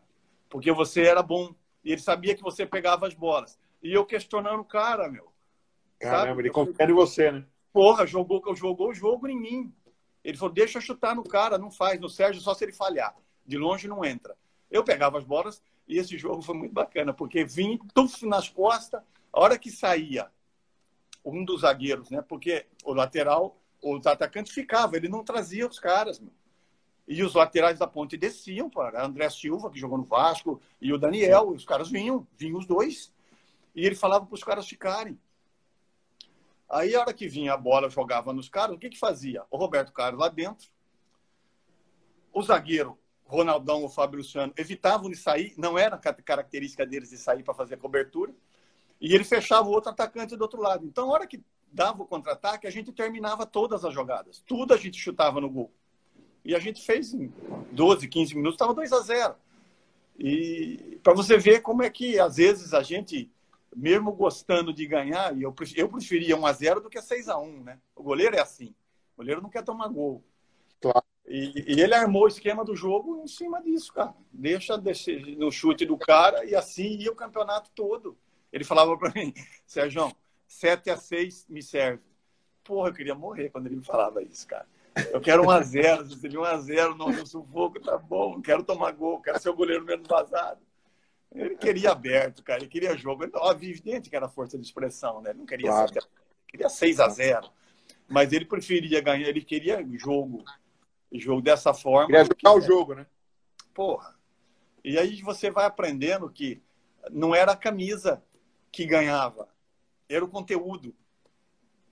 [0.49, 1.53] Porque você era bom.
[1.83, 3.59] E ele sabia que você pegava as bolas.
[3.81, 5.32] E eu questionando o cara, meu.
[6.03, 6.41] Caramba, sabe?
[6.41, 7.45] ele confia em você, né?
[7.71, 9.73] Porra, jogou, jogou o jogo em mim.
[10.23, 11.99] Ele falou, deixa chutar no cara, não faz.
[11.99, 13.15] No Sérgio, só se ele falhar.
[13.45, 14.35] De longe não entra.
[14.69, 19.01] Eu pegava as bolas e esse jogo foi muito bacana, porque vim tuf nas costas,
[19.31, 20.29] a hora que saía
[21.25, 22.21] um dos zagueiros, né?
[22.21, 26.31] Porque o lateral, os atacantes ficava, ele não trazia os caras, meu.
[27.05, 30.97] E os laterais da ponte desciam para André Silva, que jogou no Vasco, e o
[30.97, 33.13] Daniel, os caras vinham, vinham os dois.
[33.75, 35.19] E ele falava para os caras ficarem.
[36.73, 39.43] Aí, a hora que vinha a bola, jogava nos caras, o que que fazia?
[39.51, 40.67] O Roberto Carlos lá dentro,
[42.33, 47.43] o zagueiro, Ronaldão ou Fábio Luciano, evitavam de sair, não era característica deles de sair
[47.43, 48.33] para fazer cobertura,
[48.99, 50.83] e ele fechava o outro atacante do outro lado.
[50.83, 54.43] Então, a hora que dava o contra-ataque, a gente terminava todas as jogadas.
[54.47, 55.71] Tudo a gente chutava no gol.
[56.43, 57.31] E a gente fez em
[57.71, 59.35] 12, 15 minutos, estava 2 a 0
[60.17, 63.31] E para você ver como é que, às vezes, a gente
[63.75, 67.37] mesmo gostando de ganhar, e eu, eu preferia 1 a 0 do que 6 a
[67.37, 67.79] 1 né?
[67.95, 68.75] O goleiro é assim.
[69.13, 70.23] O goleiro não quer tomar gol.
[70.81, 71.03] Claro.
[71.25, 74.13] E, e, ele armou o esquema do jogo em cima disso, cara.
[74.31, 78.17] Deixa, deixa no chute do cara e assim ia o campeonato todo.
[78.51, 79.33] Ele falava para mim,
[79.65, 80.11] Sérgio,
[80.47, 82.03] 7 a 6 me serve.
[82.63, 84.67] Porra, eu queria morrer quando ele me falava isso, cara.
[85.11, 88.41] Eu quero 1 a 0 se ele 1 a 0 não no sufoco, tá bom.
[88.41, 90.61] Quero tomar gol, quero ser o goleiro menos vazado.
[91.33, 93.25] Ele queria aberto, cara, ele queria jogo.
[93.35, 95.31] Óbvio, evidente que era força de expressão, né?
[95.31, 95.93] Ele não queria claro.
[95.93, 96.03] ser,
[96.47, 97.49] queria 6 a 0
[98.07, 100.43] Mas ele preferia ganhar, ele queria jogo,
[101.11, 102.05] jogo dessa forma.
[102.05, 103.07] Queria jogar o jogo, né?
[103.73, 104.15] Porra.
[104.83, 106.61] E aí você vai aprendendo que
[107.09, 108.23] não era a camisa
[108.71, 109.49] que ganhava,
[110.07, 110.95] era o conteúdo,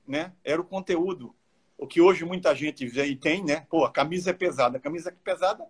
[0.08, 0.34] né?
[0.44, 1.36] Era o conteúdo.
[1.78, 3.66] O que hoje muita gente vê e tem, né?
[3.70, 4.78] Pô, a camisa é pesada.
[4.78, 5.66] A camisa é pesada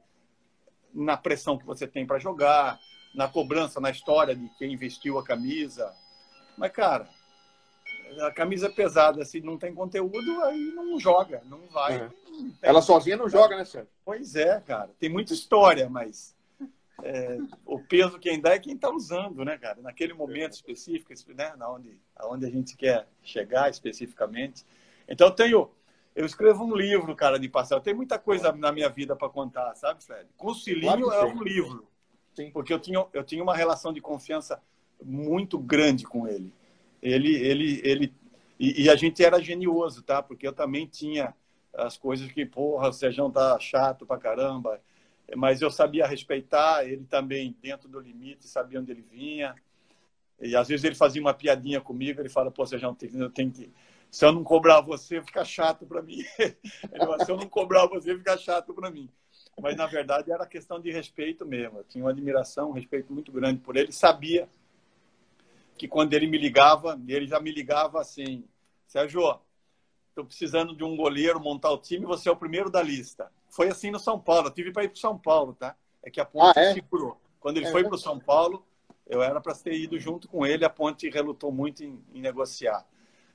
[0.94, 2.78] na pressão que você tem para jogar,
[3.14, 5.94] na cobrança, na história de quem vestiu a camisa.
[6.58, 7.10] Mas, cara,
[8.22, 11.96] a camisa é pesada, se não tem conteúdo, aí não joga, não vai.
[11.96, 12.10] É.
[12.30, 13.90] Não Ela sozinha não joga, né, Sérgio?
[14.04, 14.90] Pois é, cara.
[15.00, 16.36] Tem muita história, mas
[17.04, 19.82] é, o peso quem dá é quem está usando, né, cara?
[19.82, 21.54] Naquele momento específico, né?
[21.58, 24.66] Na onde, aonde a gente quer chegar especificamente.
[25.08, 25.72] Então, eu tenho.
[26.14, 27.82] Eu escrevo um livro, cara, de passado.
[27.82, 30.28] Tem muita coisa na minha vida para contar, sabe, Fred?
[30.36, 31.88] Com o Cilinho claro é um livro.
[32.34, 32.52] Sim.
[32.52, 34.62] Porque eu tinha, eu tinha uma relação de confiança
[35.04, 36.54] muito grande com ele.
[37.02, 38.14] Ele, ele, ele.
[38.60, 40.22] E, e a gente era genioso, tá?
[40.22, 41.34] Porque eu também tinha
[41.74, 44.80] as coisas que, porra, o Sejão tá chato pra caramba
[45.36, 49.56] mas eu sabia respeitar ele também dentro do limite, sabia onde ele vinha.
[50.40, 53.72] E às vezes ele fazia uma piadinha comigo, ele fala: "Pô, Sérgio, eu tenho que
[54.10, 56.18] se eu não cobrar você, fica chato para mim".
[56.92, 59.08] Ele fala, se eu não cobrar você, fica chato para mim.
[59.62, 61.80] Mas na verdade era questão de respeito mesmo.
[61.80, 63.92] Eu tinha uma admiração, um respeito muito grande por ele.
[63.92, 64.50] Sabia
[65.78, 68.44] que quando ele me ligava, ele já me ligava assim:
[68.88, 69.40] Sérgio,
[70.10, 73.32] estou precisando de um goleiro montar o time, você é o primeiro da lista.
[73.50, 74.48] Foi assim no São Paulo.
[74.48, 75.76] Eu tive para ir para São Paulo, tá?
[76.04, 76.74] É que a ponte ah, é?
[76.74, 77.20] segurou.
[77.40, 78.66] Quando ele é, foi para o São Paulo,
[79.08, 80.66] eu era para ter ido junto com ele.
[80.66, 82.86] A ponte relutou muito em, em negociar.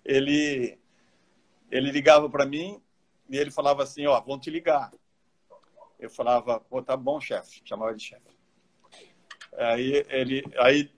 [0.05, 0.79] Ele,
[1.71, 2.81] ele ligava para mim
[3.29, 4.91] e ele falava assim: Ó, vão te ligar.
[5.99, 7.63] Eu falava: Pô, tá bom, chefe.
[7.65, 8.37] Chamava de chefe.
[9.57, 10.91] Aí, ele, aí,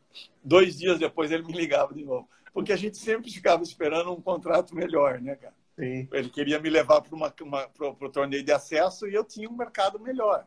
[0.43, 2.29] dois dias depois, ele me ligava de novo.
[2.53, 5.55] Porque a gente sempre ficava esperando um contrato melhor, né, cara?
[5.79, 6.09] Sim.
[6.13, 10.45] Ele queria me levar para o torneio de acesso e eu tinha um mercado melhor.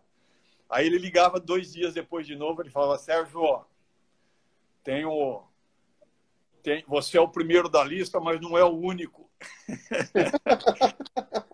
[0.70, 3.64] Aí ele ligava dois dias depois de novo, ele falava, Sérgio, ó,
[4.84, 5.44] tenho,
[6.64, 9.30] tem, você é o primeiro da lista, mas não é o único.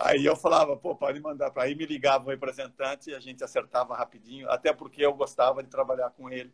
[0.00, 3.42] Aí eu falava, pô, pode mandar para aí, me ligava o representante e a gente
[3.42, 6.52] acertava rapidinho, até porque eu gostava de trabalhar com ele.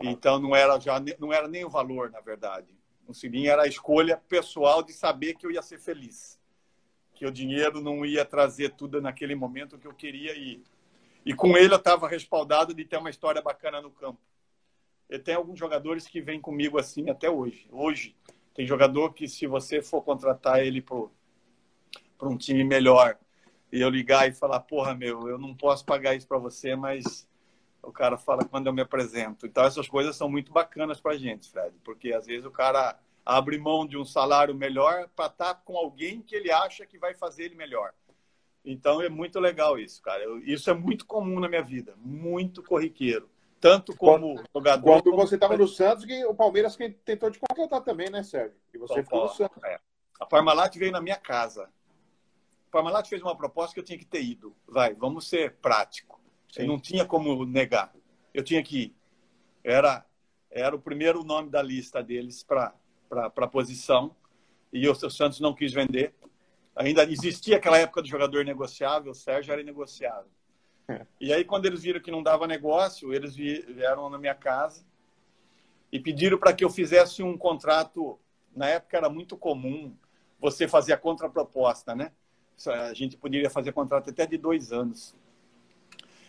[0.00, 2.74] Então não era já não era nem o valor, na verdade.
[3.06, 6.40] O Cilinho era a escolha pessoal de saber que eu ia ser feliz.
[7.14, 10.62] Que o dinheiro não ia trazer tudo naquele momento que eu queria ir.
[11.24, 14.20] E com ele eu estava respaldado de ter uma história bacana no campo.
[15.08, 17.68] E tem alguns jogadores que vêm comigo assim até hoje.
[17.70, 18.16] Hoje,
[18.54, 20.80] tem jogador que, se você for contratar ele
[22.22, 23.18] para um time melhor,
[23.72, 27.28] e eu ligar e falar, porra, meu, eu não posso pagar isso para você, mas
[27.82, 29.44] o cara fala quando eu me apresento.
[29.44, 32.96] Então, essas coisas são muito bacanas para a gente, Fred, porque às vezes o cara
[33.26, 36.96] abre mão de um salário melhor para estar tá com alguém que ele acha que
[36.96, 37.92] vai fazer ele melhor.
[38.64, 40.22] Então, é muito legal isso, cara.
[40.44, 43.28] Isso é muito comum na minha vida, muito corriqueiro.
[43.60, 44.84] Tanto como quando, jogador.
[44.84, 45.16] Quando como...
[45.16, 48.56] você estava no Santos, que o Palmeiras tentou te contratar também, né, Sérgio?
[48.72, 49.64] E você São ficou no Santos.
[49.64, 49.80] É.
[50.20, 51.68] A Parmalat veio na minha casa.
[52.72, 54.56] Parmalat fez uma proposta que eu tinha que ter ido.
[54.66, 56.18] Vai, vamos ser prático.
[56.50, 56.66] Sim.
[56.66, 57.94] Não tinha como negar.
[58.32, 58.96] Eu tinha que ir.
[59.62, 60.04] Era,
[60.50, 62.74] era o primeiro nome da lista deles para
[63.10, 64.16] a posição.
[64.72, 66.14] E o Santos não quis vender.
[66.74, 70.30] Ainda existia aquela época do jogador negociável, o Sérgio era negociável.
[70.88, 71.06] É.
[71.20, 74.82] E aí, quando eles viram que não dava negócio, eles vieram na minha casa
[75.92, 78.18] e pediram para que eu fizesse um contrato.
[78.56, 79.94] Na época era muito comum
[80.40, 82.12] você fazer a contraproposta, né?
[82.66, 85.14] A gente poderia fazer contrato até de dois anos.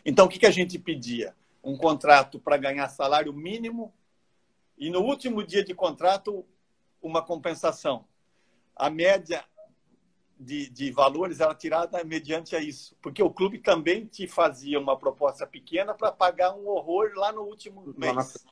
[0.06, 1.36] Então, o que, que a gente pedia?
[1.64, 3.94] Um contrato para ganhar salário mínimo
[4.78, 6.46] e, no último dia de contrato,
[7.02, 8.06] uma compensação.
[8.76, 9.46] A média
[10.40, 14.98] de, de valores era tirada mediante a isso, porque o clube também te fazia uma
[14.98, 18.46] proposta pequena para pagar um horror lá no último mês.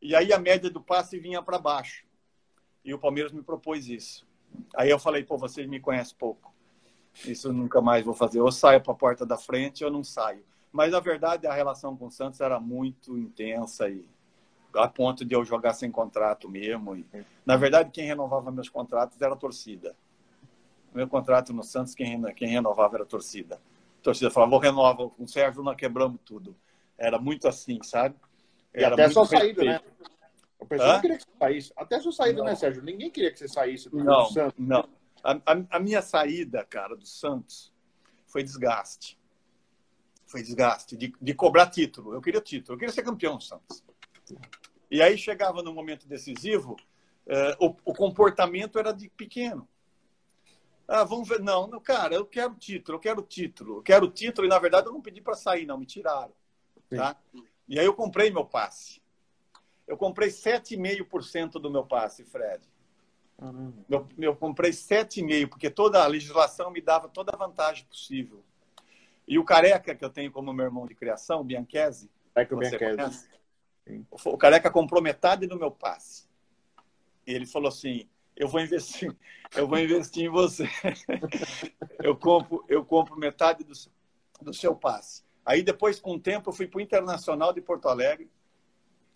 [0.00, 2.06] E aí a média do passe vinha para baixo.
[2.84, 4.26] E o Palmeiras me propôs isso.
[4.74, 6.54] Aí eu falei, pô, vocês me conhecem pouco.
[7.24, 8.40] Isso nunca mais vou fazer.
[8.40, 10.44] Ou saio para a porta da frente ou não saio.
[10.72, 14.06] Mas, na verdade, a relação com o Santos era muito intensa e
[14.74, 16.96] a ponto de eu jogar sem contrato mesmo.
[16.96, 17.06] E,
[17.44, 19.96] na verdade, quem renovava meus contratos era a torcida.
[20.94, 23.56] Meu contrato no Santos, quem, quem renovava era a torcida.
[24.00, 26.54] A torcida falava, vou renovar, com o Sérgio nós quebramos tudo.
[26.96, 28.14] Era muito assim, sabe?
[28.74, 29.80] E era até a sua saída, né?
[30.58, 31.72] O pessoal não queria que você saísse.
[31.76, 32.82] Até a sua saída, né, Sérgio?
[32.82, 34.54] Ninguém queria que você saísse do não, Santos.
[34.58, 34.88] Não,
[35.22, 37.72] a, a, a, minha saída, cara, do Santos
[38.26, 39.18] foi desgaste.
[40.26, 42.14] Foi desgaste de, de cobrar título.
[42.14, 43.82] Eu queria título, eu queria ser campeão do Santos.
[44.90, 46.76] E aí chegava no momento decisivo,
[47.26, 49.68] eh, o, o, comportamento era de pequeno.
[50.86, 51.40] Ah, vamos ver.
[51.40, 54.46] Não, não, cara, eu quero título, eu quero título, eu quero título.
[54.46, 56.32] E na verdade eu não pedi para sair, não, me tiraram.
[56.88, 57.16] Tá?
[57.68, 59.02] E aí eu comprei meu passe.
[59.86, 62.62] Eu comprei 7,5% do meu passe, Fred.
[63.88, 68.42] Eu, eu comprei 7,5, porque toda a legislação me dava toda a vantagem possível.
[69.26, 72.58] E o Careca, que eu tenho como meu irmão de criação, Bianchese, é que o
[72.58, 73.28] Bianchese.
[74.10, 76.26] O Careca comprou metade do meu passe.
[77.26, 79.14] E ele falou assim: eu vou investir,
[79.56, 80.64] eu vou investir em você.
[82.02, 83.72] eu compro, eu compro metade do,
[84.40, 85.22] do seu passe.
[85.44, 88.30] Aí depois, com o tempo, eu fui para o Internacional de Porto Alegre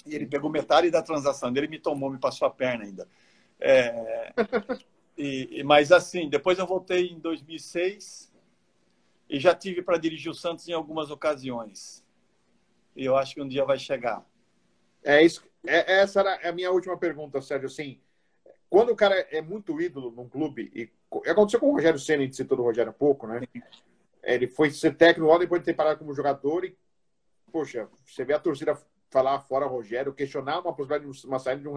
[0.04, 3.08] e ele pegou metade da transação dele, me tomou, me passou a perna ainda.
[3.64, 4.32] É,
[5.16, 8.32] e, mas assim, depois eu voltei em 2006
[9.30, 12.04] e já tive para dirigir o Santos em algumas ocasiões.
[12.96, 14.26] E eu acho que um dia vai chegar.
[15.04, 15.44] É isso.
[15.64, 17.68] É, essa era a minha última pergunta, Sérgio.
[17.68, 18.00] Assim,
[18.68, 20.90] quando o cara é muito ídolo num clube, e
[21.30, 23.42] aconteceu com o Rogério Senna, a gente citou do Rogério há pouco, né?
[24.22, 26.76] Ele foi ser técnico logo depois de ter parado como jogador e,
[27.50, 28.76] poxa, você vê a torcida
[29.10, 31.74] falar fora o Rogério, questionar uma possibilidade de uma saída de um,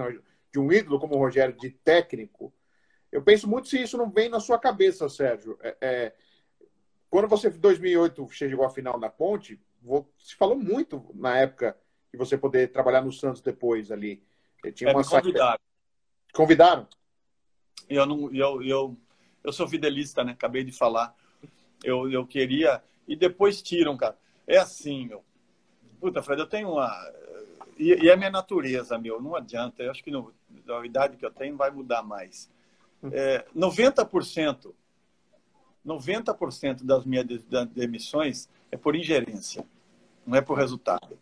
[0.52, 2.54] de um ídolo como o Rogério, de técnico.
[3.12, 5.58] Eu penso muito se isso não vem na sua cabeça, Sérgio.
[5.62, 6.14] É, é,
[7.10, 9.60] quando você, em 2008, chegou à final da Ponte,
[10.18, 11.78] se falou muito na época
[12.12, 14.24] de você poder trabalhar no Santos depois ali.
[14.74, 15.60] Tinha é, uma me convidaram.
[16.34, 16.88] Convidaram?
[17.88, 18.98] Eu, não, eu, eu,
[19.44, 20.32] eu sou fidelista, né?
[20.32, 21.16] Acabei de falar.
[21.84, 22.84] Eu, eu queria.
[23.08, 24.18] E depois tiram, cara.
[24.48, 25.24] É assim, meu.
[26.00, 26.90] Puta, Fred, eu tenho uma.
[27.78, 29.22] E, e é minha natureza, meu.
[29.22, 29.84] Não adianta.
[29.84, 30.34] Eu acho que no,
[30.66, 32.50] da idade que eu tenho vai mudar mais.
[33.12, 34.74] É, 90%,
[35.86, 37.26] 90% das minhas
[37.68, 39.66] demissões é por ingerência,
[40.26, 41.20] não é por resultado.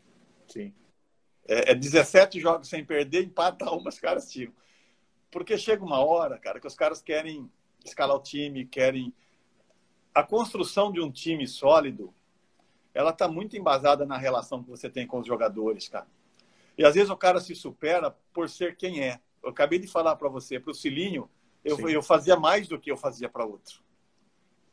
[0.48, 0.74] Sim.
[1.46, 4.54] É, é 17 jogos sem perder, empata uma, os caras tiram.
[5.30, 7.50] Porque chega uma hora, cara, que os caras querem
[7.84, 9.14] escalar o time, querem.
[10.14, 12.14] A construção de um time sólido,
[12.94, 16.08] ela está muito embasada na relação que você tem com os jogadores, cara.
[16.78, 19.20] E às vezes o cara se supera por ser quem é.
[19.44, 21.30] Eu acabei de falar para você, para o Cilinho,
[21.64, 23.82] eu, eu fazia mais do que eu fazia para outro.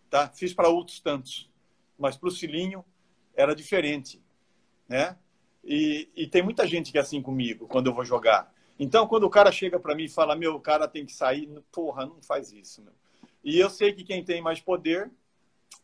[0.09, 0.29] Tá?
[0.29, 1.51] Fiz para outros tantos,
[1.99, 2.85] mas para o Cilinho
[3.35, 4.23] era diferente,
[4.89, 5.17] né?
[5.63, 8.53] E, e, tem muita gente que é assim comigo quando eu vou jogar.
[8.79, 11.47] Então, quando o cara chega para mim e fala, meu, o cara tem que sair,
[11.71, 12.83] porra, não faz isso.
[12.83, 12.95] Meu.
[13.45, 15.11] E eu sei que quem tem mais poder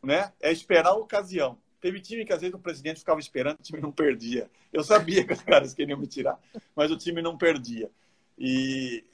[0.03, 1.59] né, é esperar a ocasião.
[1.81, 4.51] Teve time que às vezes o presidente ficava esperando, o time não perdia.
[4.73, 6.39] Eu sabia que os caras queriam me tirar,
[6.75, 7.91] mas o time não perdia.
[8.39, 9.05] E,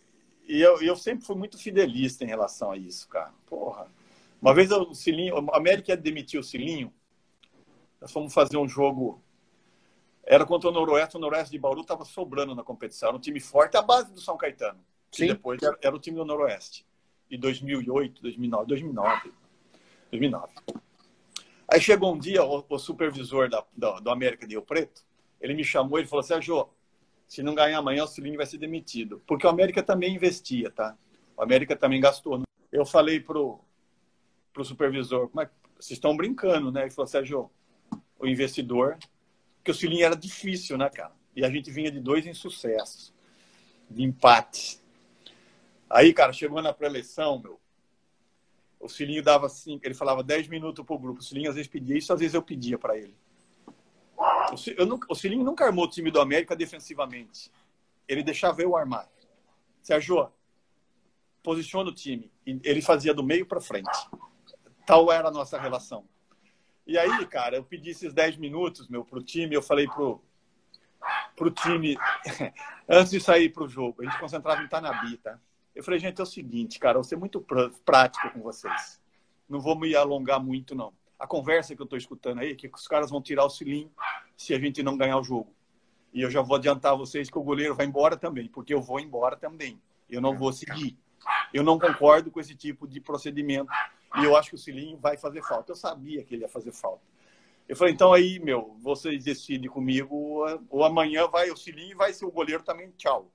[0.49, 3.33] e eu, eu sempre fui muito fidelista em relação a isso, cara.
[3.47, 3.87] Porra.
[4.41, 6.93] Uma vez o Cilinho, a América ia demitir o Cilinho,
[8.01, 9.23] nós fomos fazer um jogo.
[10.25, 13.09] Era contra o Noroeste, o Noroeste de Bauru estava sobrando na competição.
[13.09, 14.81] Era um time forte, a base do São Caetano.
[15.13, 15.29] Sim.
[15.29, 16.87] depois era, era, o time do Noroeste.
[17.29, 19.33] De 2008, 2009, 2009.
[20.11, 20.53] 2009.
[21.69, 23.65] Aí chegou um dia, o, o supervisor da,
[24.01, 25.05] do América de Rio Preto,
[25.41, 26.69] ele me chamou e falou: Sérgio,
[27.27, 29.23] se não ganhar amanhã, o Cilinho vai ser demitido.
[29.27, 30.97] Porque o América também investia, tá?
[31.37, 32.43] O América também gastou.
[32.71, 33.59] Eu falei pro,
[34.53, 35.35] pro supervisor, que
[35.79, 36.83] vocês estão brincando, né?
[36.83, 37.51] Ele falou, Sérgio,
[38.19, 38.99] o investidor,
[39.65, 41.13] que o Cilinho era difícil, né, cara?
[41.35, 43.13] E a gente vinha de dois insucessos,
[43.89, 44.81] de empate.
[45.89, 47.59] Aí, cara, chegou na pré-eleição, meu,
[48.83, 51.21] o Cilinho dava assim, ele falava 10 minutos pro grupo.
[51.21, 53.17] O Cilinho às vezes pedia isso, às vezes eu pedia para ele.
[54.79, 57.51] O, nunca, o Cilinho nunca armou o time do América defensivamente.
[58.09, 59.09] Ele deixava eu armar.
[59.81, 60.29] Sérgio,
[61.43, 62.31] posiciona o time.
[62.45, 63.89] Ele fazia do meio para frente.
[64.85, 66.05] Tal era a nossa relação.
[66.85, 69.55] E aí, cara, eu pedi esses 10 minutos, meu, pro time.
[69.55, 70.21] Eu falei pro,
[71.37, 71.97] pro time,
[72.89, 75.39] antes de sair pro jogo, a gente concentrava em Tanabi, tá?
[75.75, 77.45] Eu falei, gente, é o seguinte, cara, vou ser muito
[77.85, 79.01] prático com vocês.
[79.49, 82.89] Não vou me alongar muito, não a conversa que eu estou escutando aí, que os
[82.89, 83.89] caras vão tirar o cilinho
[84.37, 85.55] se a gente não ganhar o jogo.
[86.13, 88.83] E eu já vou adiantar a vocês que o goleiro vai embora também, porque eu
[88.83, 89.81] vou embora também.
[90.11, 90.99] Eu não vou seguir.
[91.55, 93.71] Eu não concordo com esse tipo de procedimento.
[94.19, 95.71] E eu acho que o cilinho vai fazer falta.
[95.71, 97.05] Eu sabia que ele ia fazer falta.
[97.69, 102.13] Eu falei, então aí, meu, vocês decidem comigo, ou amanhã vai o cilinho e vai
[102.13, 103.31] ser o goleiro também, tchau.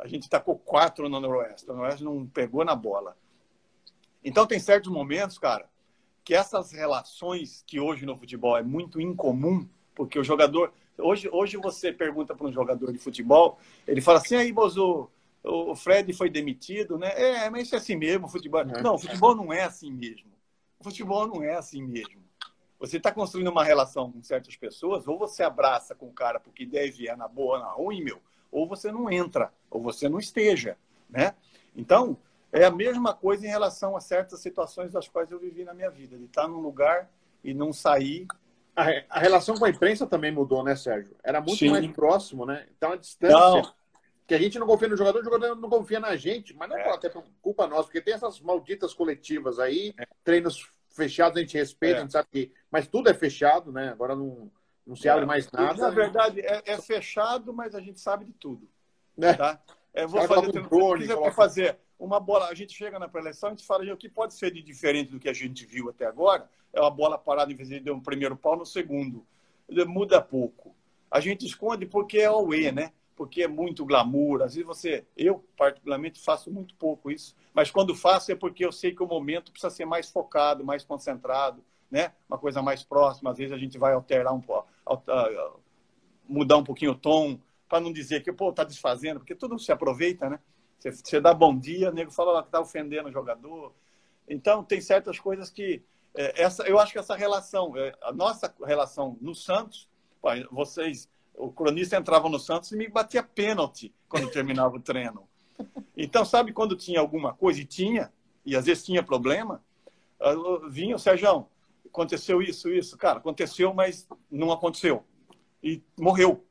[0.00, 1.68] A gente com quatro no Noroeste.
[1.68, 3.16] O Noroeste não pegou na bola.
[4.24, 5.68] Então tem certos momentos, cara,
[6.24, 10.72] que essas relações que hoje no futebol é muito incomum, porque o jogador.
[10.98, 15.10] Hoje, hoje você pergunta para um jogador de futebol, ele fala assim: aí, Bozo,
[15.42, 17.12] o Fred foi demitido, né?
[17.16, 18.60] É, mas isso é assim mesmo, futebol.
[18.60, 18.82] É.
[18.82, 20.30] Não, futebol não é assim mesmo.
[20.78, 22.20] O futebol não é assim mesmo.
[22.78, 26.64] Você está construindo uma relação com certas pessoas, ou você abraça com o cara porque
[26.64, 30.76] deve é na boa, na ruim, meu, ou você não entra, ou você não esteja,
[31.08, 31.34] né?
[31.74, 32.16] Então,
[32.52, 35.90] é a mesma coisa em relação a certas situações das quais eu vivi na minha
[35.90, 37.10] vida, de estar num lugar
[37.44, 38.26] e não sair.
[38.74, 41.16] A, a relação com a imprensa também mudou, né, Sérgio?
[41.22, 41.70] Era muito Sim.
[41.70, 42.66] mais próximo, né?
[42.76, 43.36] Então a distância.
[43.36, 43.80] Não.
[44.26, 46.76] Que a gente não confia no jogador, o jogador não confia na gente, mas não
[46.76, 47.10] é, até
[47.42, 50.06] culpa nossa, porque tem essas malditas coletivas aí, é.
[50.22, 51.98] treinos fechados, a gente respeita, é.
[51.98, 52.52] a gente sabe que.
[52.70, 53.88] Mas tudo é fechado, né?
[53.88, 54.48] Agora não,
[54.90, 55.26] não se abre é.
[55.26, 55.78] mais nada.
[55.78, 58.68] E, na verdade, é, é, fechado, mas a gente sabe de tudo.
[59.20, 59.34] É.
[59.34, 59.60] Tá?
[59.94, 61.32] Eu vou fazer, um drone, coloca...
[61.32, 64.50] fazer uma bola, a gente chega na pré-eleição, a gente fala, o que pode ser
[64.52, 66.50] de diferente do que a gente viu até agora?
[66.72, 69.24] É uma bola parada em vez de dar um primeiro pau no segundo.
[69.86, 70.74] muda pouco.
[71.08, 72.92] A gente esconde porque é o E, né?
[73.14, 74.42] Porque é muito glamour.
[74.42, 78.72] Às vezes você, eu particularmente faço muito pouco isso, mas quando faço é porque eu
[78.72, 82.12] sei que o momento precisa ser mais focado, mais concentrado, né?
[82.28, 83.30] Uma coisa mais próxima.
[83.30, 84.68] Às vezes a gente vai alterar um pouco,
[86.28, 87.38] mudar um pouquinho o tom,
[87.68, 90.40] para não dizer que, pô, tá desfazendo, porque tudo se aproveita, né?
[90.78, 93.72] Você, você dá bom dia, o nego fala que tá ofendendo o jogador.
[94.28, 95.82] Então, tem certas coisas que.
[96.14, 99.88] É, essa, eu acho que essa relação, é, a nossa relação no Santos,
[100.50, 105.28] vocês, o cronista entrava no Santos e me batia pênalti quando terminava o treino.
[105.96, 108.12] Então, sabe quando tinha alguma coisa, e tinha,
[108.44, 109.62] e às vezes tinha problema,
[110.68, 111.46] vinha o Sérgio,
[111.90, 112.96] aconteceu isso, isso.
[112.96, 115.04] Cara, aconteceu, mas não aconteceu.
[115.62, 116.46] E morreu.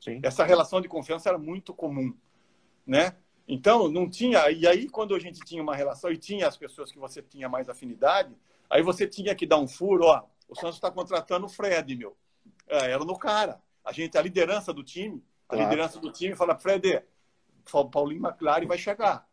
[0.00, 0.20] Sim.
[0.22, 2.14] Essa relação de confiança era muito comum,
[2.86, 3.16] né?
[3.46, 4.50] Então, não tinha.
[4.50, 7.48] E aí, quando a gente tinha uma relação e tinha as pessoas que você tinha
[7.48, 8.34] mais afinidade,
[8.70, 10.24] aí você tinha que dar um furo, ó.
[10.48, 12.16] O Santos está contratando o Fred, meu.
[12.66, 13.60] É, era no cara.
[13.84, 15.70] A gente, a liderança do time, a claro.
[15.70, 17.02] liderança do time fala, Fred,
[17.90, 19.26] Paulinho McLaren vai chegar.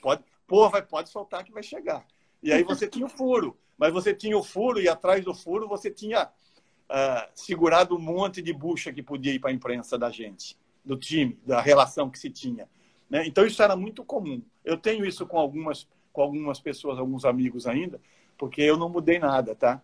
[0.00, 2.06] Pode, pô, vai, pode soltar que vai chegar.
[2.42, 3.56] E aí você tinha o furo.
[3.76, 8.42] Mas você tinha o furo e atrás do furo você tinha uh, segurado um monte
[8.42, 12.18] de bucha que podia ir para a imprensa da gente, do time, da relação que
[12.18, 12.68] se tinha.
[13.08, 13.26] Né?
[13.26, 14.42] Então isso era muito comum.
[14.64, 18.00] Eu tenho isso com algumas, com algumas pessoas, alguns amigos ainda,
[18.36, 19.82] porque eu não mudei nada, tá?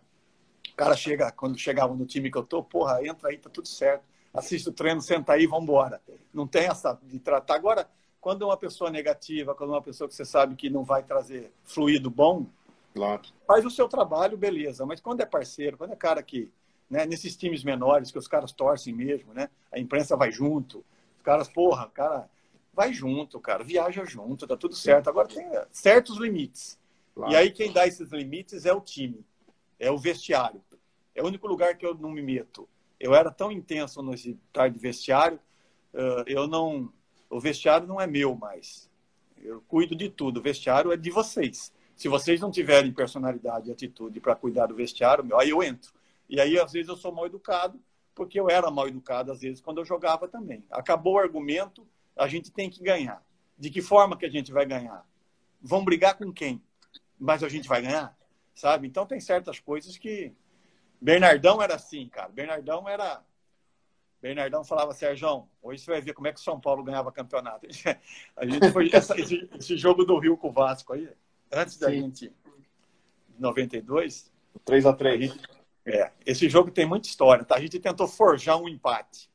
[0.73, 3.67] O cara chega, quando chegava no time que eu tô, porra, entra aí, tá tudo
[3.67, 4.05] certo.
[4.35, 6.03] Assiste o treino, senta aí, vamos embora.
[6.35, 7.55] Não tem essa de tratar.
[7.55, 7.89] Agora,
[8.27, 11.01] quando é uma pessoa negativa, quando é uma pessoa que você sabe que não vai
[11.01, 12.45] trazer fluido bom,
[12.93, 13.22] claro.
[13.47, 14.85] faz o seu trabalho, beleza.
[14.85, 16.51] Mas quando é parceiro, quando é cara que,
[16.91, 19.49] né, nesses times menores, que os caras torcem mesmo, né?
[19.70, 20.85] A imprensa vai junto,
[21.16, 22.29] os caras, porra, cara,
[22.74, 25.09] vai junto, cara, viaja junto, tá tudo certo.
[25.09, 26.77] Agora tem certos limites.
[27.14, 27.33] Claro.
[27.33, 29.24] E aí quem dá esses limites é o time,
[29.79, 30.61] é o vestiário.
[31.14, 32.68] É o único lugar que eu não me meto.
[32.99, 35.39] Eu era tão intenso nesse tarde de vestiário,
[36.27, 36.93] eu não.
[37.29, 38.91] O vestiário não é meu mais.
[39.37, 40.39] Eu cuido de tudo.
[40.39, 41.72] O vestiário é de vocês.
[41.97, 45.93] Se vocês não tiverem personalidade e atitude para cuidar do vestiário, aí eu entro.
[46.29, 47.81] E aí, às vezes, eu sou mal educado,
[48.14, 50.64] porque eu era mal educado, às vezes, quando eu jogava também.
[50.70, 53.24] Acabou o argumento, a gente tem que ganhar.
[53.59, 55.07] De que forma que a gente vai ganhar?
[55.61, 56.62] Vão brigar com quem?
[57.18, 58.16] Mas a gente vai ganhar,
[58.55, 58.87] sabe?
[58.87, 60.33] Então tem certas coisas que
[61.01, 62.29] Bernardão era assim, cara.
[62.29, 63.22] Bernardão era
[64.21, 67.67] Bernardão falava, Sérgio, hoje você vai ver como é que o São Paulo ganhava campeonato.
[68.37, 71.09] A gente foi essa, esse, esse, jogo do Rio com o Vasco aí,
[71.53, 72.03] antes da Sim.
[72.03, 72.33] gente,
[73.39, 74.33] 92.
[74.64, 75.37] 3 a 3
[75.85, 77.57] É, esse jogo tem muita história, tá?
[77.57, 79.31] A gente tentou forjar um empate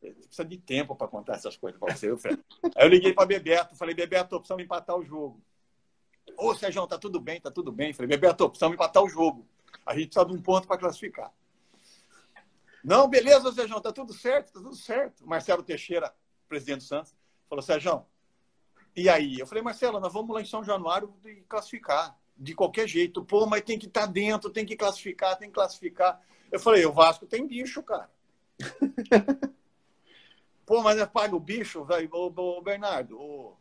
[0.00, 2.40] precisa de tempo para contar essas coisas para você, Fred.
[2.76, 5.42] Aí eu liguei para Bebeto, falei, Bebeto, precisamos empatar o jogo.
[6.36, 7.92] Ô, Sérgio, tá tudo bem, tá tudo bem.
[7.92, 9.46] Falei, Bebeto, precisamos empatar o jogo.
[9.84, 11.32] A gente precisa de um ponto para classificar.
[12.82, 15.26] Não, beleza, Sérgio, tá tudo certo, tá tudo certo.
[15.26, 16.14] Marcelo Teixeira,
[16.48, 17.14] presidente do Santos,
[17.48, 18.04] falou, Sérgio,
[18.94, 19.38] e aí?
[19.38, 22.18] Eu falei, Marcelo, nós vamos lá em São Januário e classificar.
[22.36, 23.22] De qualquer jeito.
[23.22, 26.20] Pô, mas tem que estar tá dentro, tem que classificar, tem que classificar.
[26.50, 28.10] Eu falei, o Vasco tem bicho, cara.
[30.64, 33.56] Pô, mas é paga o bicho, velho, o, Bernardo, o,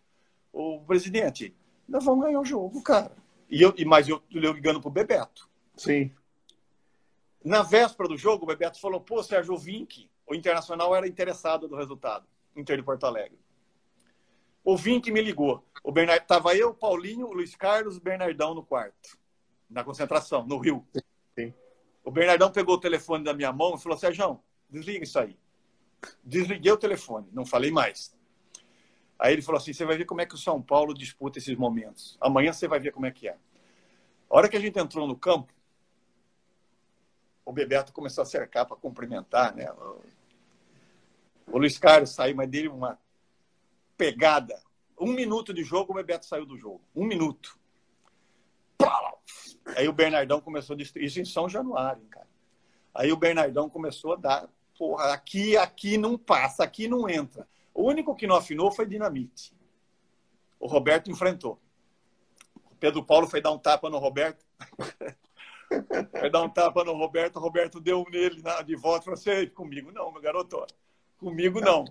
[0.54, 1.54] o presidente.
[1.88, 3.12] Nós vamos ganhar o jogo, cara.
[3.50, 5.50] E eu, mas eu ligando pro Bebeto.
[5.76, 6.12] Sim.
[7.44, 11.78] Na véspera do jogo, o Bebeto falou: pô, Sérgio Vink, o Internacional era interessado no
[11.78, 13.40] resultado, Inter de Porto Alegre.
[14.64, 15.64] O Vink me ligou.
[15.84, 19.18] O Bernardo, tava eu, Paulinho, o Luiz Carlos, o Bernardão no quarto,
[19.70, 20.86] na concentração, no Rio.
[21.34, 21.54] Sim.
[22.04, 25.38] O Bernardão pegou o telefone da minha mão e falou: Sérgio, desliga isso aí.
[26.24, 28.16] Desliguei o telefone, não falei mais.
[29.18, 31.58] Aí ele falou assim: você vai ver como é que o São Paulo disputa esses
[31.58, 32.18] momentos.
[32.22, 33.38] Amanhã você vai ver como é que é.
[34.30, 35.54] A hora que a gente entrou no campo,
[37.50, 39.72] o Bebeto começou a cercar para cumprimentar, né?
[41.48, 43.00] O Luiz Carlos saiu, mas dele uma
[43.98, 44.62] pegada.
[45.00, 46.80] Um minuto de jogo, o Bebeto saiu do jogo.
[46.96, 47.58] Um minuto.
[49.76, 51.08] Aí o Bernardão começou a destruir.
[51.08, 52.28] Isso em São Januário, cara.
[52.94, 57.48] Aí o Bernardão começou a dar porra, aqui, aqui não passa, aqui não entra.
[57.74, 59.58] O único que não afinou foi Dinamite.
[60.60, 61.60] O Roberto enfrentou.
[62.72, 64.46] O Pedro Paulo foi dar um tapa no Roberto.
[66.20, 69.20] foi dar um tapa no Roberto, o Roberto deu nele na, de volta e falou
[69.20, 70.66] assim, comigo não, meu garoto,
[71.18, 71.86] comigo não.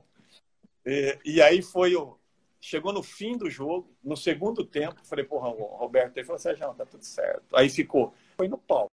[0.84, 2.18] E, e, aí foi o...
[2.60, 6.74] Chegou no fim do jogo, no segundo tempo, falei, porra, o Roberto, ele falou, Sérgio,
[6.74, 7.54] tá tudo certo.
[7.54, 8.88] Aí ficou, foi no pau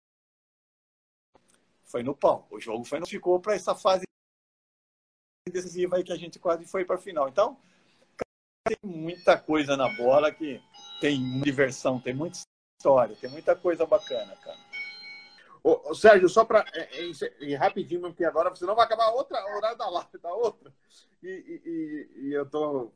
[1.94, 2.44] foi no pau.
[2.50, 4.02] O jogo foi, ficou para essa fase
[5.48, 7.28] decisiva aí que a gente quase foi para a final.
[7.28, 7.56] Então,
[8.66, 10.60] tem muita coisa na bola que
[11.00, 12.38] tem diversão, tem muita
[12.80, 14.58] história, tem muita coisa bacana, cara.
[15.64, 16.62] Ô, Sérgio, só para.
[16.74, 17.10] É,
[17.40, 20.70] é, rapidinho, porque agora você não vai acabar outra horário da live, da outra.
[21.22, 21.28] E,
[21.64, 22.92] e, e eu estou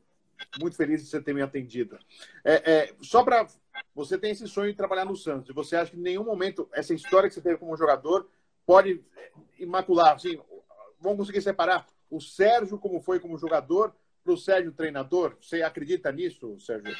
[0.59, 1.97] muito feliz de você ter me atendido.
[2.43, 3.47] É, é só para.
[3.95, 6.69] Você tem esse sonho de trabalhar no Santos, e você acha que em nenhum momento
[6.71, 8.29] essa história que você teve como jogador
[8.67, 9.03] pode
[9.57, 10.39] imacular, assim,
[10.99, 15.35] vamos conseguir separar o Sérgio como foi como jogador para o Sérgio treinador?
[15.41, 16.95] Você acredita nisso, Sérgio?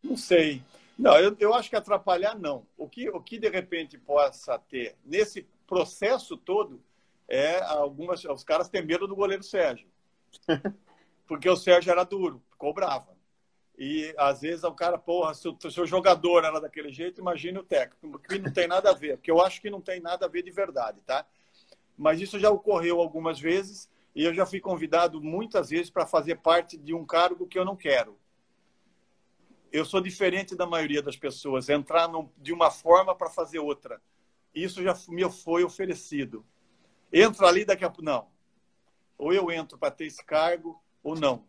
[0.00, 0.62] Não sei.
[0.98, 2.66] Não, eu, eu acho que atrapalhar não.
[2.76, 6.82] O que, o que de repente possa ter nesse processo todo
[7.28, 8.24] é algumas.
[8.24, 9.88] Os caras têm medo do goleiro Sérgio.
[11.26, 13.16] Porque o Sérgio era duro, cobrava.
[13.78, 17.64] E às vezes o cara, porra, se o seu jogador era daquele jeito, imagine o
[17.64, 20.28] técnico, que não tem nada a ver, porque eu acho que não tem nada a
[20.28, 21.26] ver de verdade, tá?
[21.98, 26.36] Mas isso já ocorreu algumas vezes e eu já fui convidado muitas vezes para fazer
[26.36, 28.16] parte de um cargo que eu não quero
[29.76, 32.08] eu sou diferente da maioria das pessoas, entrar
[32.38, 34.00] de uma forma para fazer outra.
[34.54, 36.44] Isso já me foi oferecido.
[37.12, 38.02] Entra ali daqui a pouco.
[38.02, 38.26] Não.
[39.18, 41.44] Ou eu entro para ter esse cargo, ou não.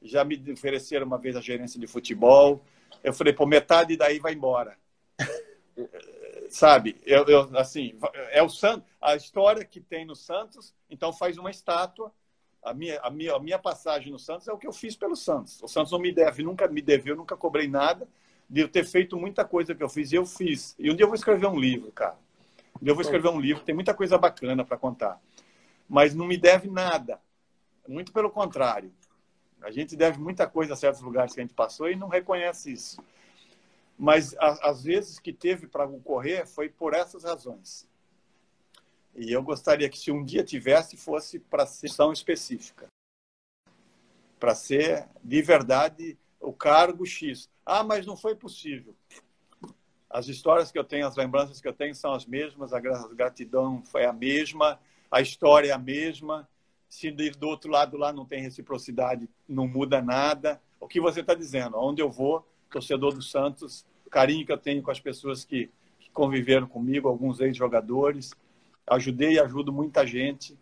[0.00, 2.62] Já me ofereceram uma vez a gerência de futebol.
[3.04, 4.78] Eu falei, pô, metade daí vai embora.
[6.48, 6.98] Sabe?
[7.04, 7.98] Eu, eu, assim,
[8.30, 12.10] é o Santos, a história que tem no Santos, então faz uma estátua
[12.66, 15.14] a minha, a, minha, a minha passagem no Santos é o que eu fiz pelo
[15.14, 15.62] Santos.
[15.62, 18.08] O Santos não me deve, nunca me deveu, nunca cobrei nada
[18.50, 20.74] de eu ter feito muita coisa que eu fiz e eu fiz.
[20.76, 22.18] E um dia eu vou escrever um livro, cara.
[22.80, 25.20] Um dia eu vou escrever um livro, tem muita coisa bacana para contar.
[25.88, 27.20] Mas não me deve nada.
[27.86, 28.92] Muito pelo contrário.
[29.62, 32.72] A gente deve muita coisa a certos lugares que a gente passou e não reconhece
[32.72, 33.00] isso.
[33.96, 37.88] Mas às vezes que teve para ocorrer foi por essas razões.
[39.16, 42.86] E eu gostaria que, se um dia tivesse, fosse para ser ação específica.
[44.38, 47.48] Para ser, de verdade, o cargo X.
[47.64, 48.94] Ah, mas não foi possível.
[50.10, 53.82] As histórias que eu tenho, as lembranças que eu tenho são as mesmas, a gratidão
[53.86, 54.78] foi a mesma,
[55.10, 56.48] a história é a mesma.
[56.88, 60.60] Se do outro lado lá não tem reciprocidade, não muda nada.
[60.78, 61.76] O que você está dizendo?
[61.78, 66.10] Onde eu vou, torcedor do Santos, carinho que eu tenho com as pessoas que, que
[66.10, 68.32] conviveram comigo, alguns ex-jogadores,
[68.88, 70.58] ajudei e ajudo muita gente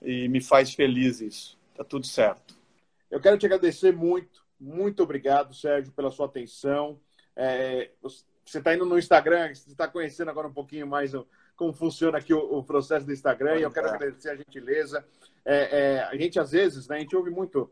[0.00, 1.58] e me faz feliz isso.
[1.76, 2.56] Tá tudo certo.
[3.10, 6.98] Eu quero te agradecer muito, muito obrigado, Sérgio, pela sua atenção.
[7.36, 11.72] É, você está indo no Instagram, você está conhecendo agora um pouquinho mais o, como
[11.72, 15.04] funciona aqui o, o, processo do Instagram, e eu quero agradecer a gentileza.
[15.44, 17.70] É, é, a gente, às vezes, né, a gente ouve muito.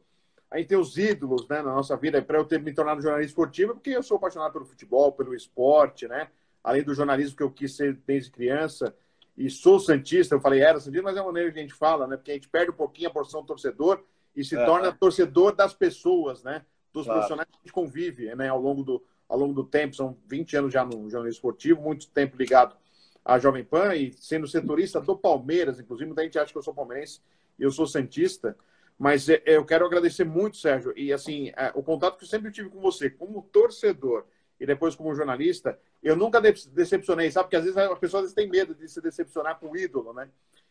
[0.51, 3.33] A gente tem os ídolos né, na nossa vida, para eu ter me tornado jornalista
[3.33, 6.29] esportivo, porque eu sou apaixonado pelo futebol, pelo esporte, né?
[6.63, 8.95] Além do jornalismo que eu quis ser desde criança
[9.37, 12.07] e sou Santista, eu falei era Santista, mas é a maneira que a gente fala,
[12.07, 12.17] né?
[12.17, 14.03] Porque a gente perde um pouquinho a porção torcedor
[14.35, 16.65] e se é, torna torcedor das pessoas, né?
[16.93, 17.21] Dos claro.
[17.21, 18.49] profissionais que a gente convive né?
[18.49, 19.95] ao, longo do, ao longo do tempo.
[19.95, 22.75] São 20 anos já no jornalismo esportivo, muito tempo ligado
[23.23, 26.73] à Jovem Pan e sendo setorista do Palmeiras, inclusive, muita gente acha que eu sou
[26.73, 27.21] palmeirense
[27.59, 28.57] e eu sou Santista.
[28.99, 32.51] Mas é, eu quero agradecer muito, Sérgio, e assim, é, o contato que eu sempre
[32.51, 34.25] tive com você, como torcedor
[34.59, 37.45] e depois como jornalista, eu nunca decepcionei, sabe?
[37.45, 40.29] Porque às vezes as pessoas têm medo de se decepcionar com o ídolo, né?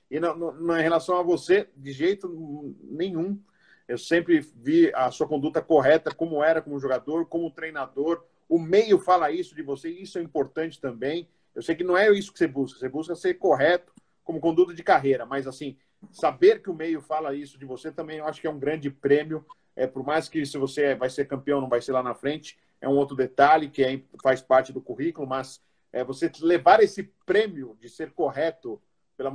[0.10, 3.40] E na, na, em relação a você, de jeito nenhum.
[3.88, 8.24] Eu sempre vi a sua conduta correta, como era como jogador, como treinador.
[8.50, 11.28] O meio fala isso de você, isso é importante também.
[11.54, 14.74] Eu sei que não é isso que você busca, você busca ser correto como conduta
[14.74, 15.78] de carreira, mas assim,
[16.12, 18.90] saber que o meio fala isso de você também eu acho que é um grande
[18.90, 19.46] prêmio.
[19.76, 22.58] É, por mais que se você vai ser campeão, não vai ser lá na frente,
[22.86, 25.60] é um outro detalhe que é, faz parte do currículo, mas
[25.92, 28.80] é, você levar esse prêmio de ser correto
[29.18, 29.32] pela,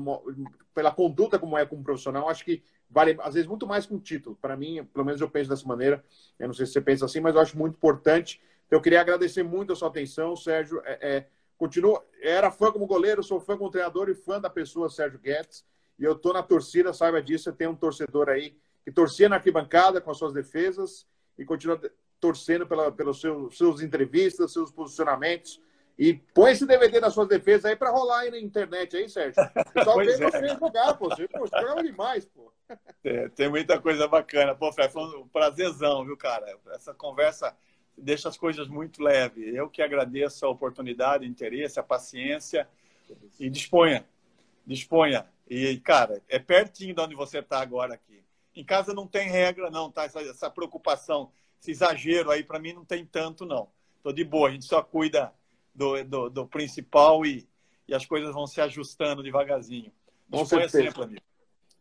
[0.72, 3.98] pela conduta como é como profissional, acho que vale, às vezes, muito mais que um
[3.98, 4.36] título.
[4.40, 6.04] Para mim, pelo menos eu penso dessa maneira,
[6.38, 8.40] eu não sei se você pensa assim, mas eu acho muito importante.
[8.66, 10.80] Então, eu queria agradecer muito a sua atenção, Sérgio.
[10.84, 11.26] É, é,
[11.58, 15.64] continuo, era fã como goleiro, sou fã como treinador e fã da pessoa Sérgio Guedes.
[15.98, 19.36] E eu estou na torcida, saiba disso, eu tenho um torcedor aí que torcia na
[19.36, 21.04] arquibancada com as suas defesas
[21.36, 21.80] e continua
[22.20, 25.60] torcendo pela, pelos seus, seus entrevistas, seus posicionamentos.
[25.98, 29.42] E põe esse DVD das suas defesas aí para rolar aí na internet aí, Sérgio.
[29.42, 30.16] O pessoal vê é.
[30.16, 31.08] você jogar, pô.
[31.08, 32.52] Você pô, joga demais, pô.
[33.04, 34.54] É, tem muita coisa bacana.
[34.54, 36.58] Pô, Fred, foi um prazerzão, viu, cara?
[36.72, 37.54] Essa conversa
[37.98, 39.54] deixa as coisas muito leves.
[39.54, 42.66] Eu que agradeço a oportunidade, o interesse, a paciência.
[43.38, 44.06] E disponha.
[44.66, 45.26] Disponha.
[45.48, 48.24] E, cara, é pertinho de onde você está agora aqui.
[48.54, 50.04] Em casa não tem regra, não, tá?
[50.04, 51.30] Essa, essa preocupação
[51.60, 53.68] esse exagero aí para mim não tem tanto, não.
[54.02, 55.32] Tô de boa, a gente só cuida
[55.74, 57.46] do, do, do principal e,
[57.86, 59.92] e as coisas vão se ajustando devagarzinho.
[60.30, 61.02] Com certeza.
[61.02, 61.20] Amigo.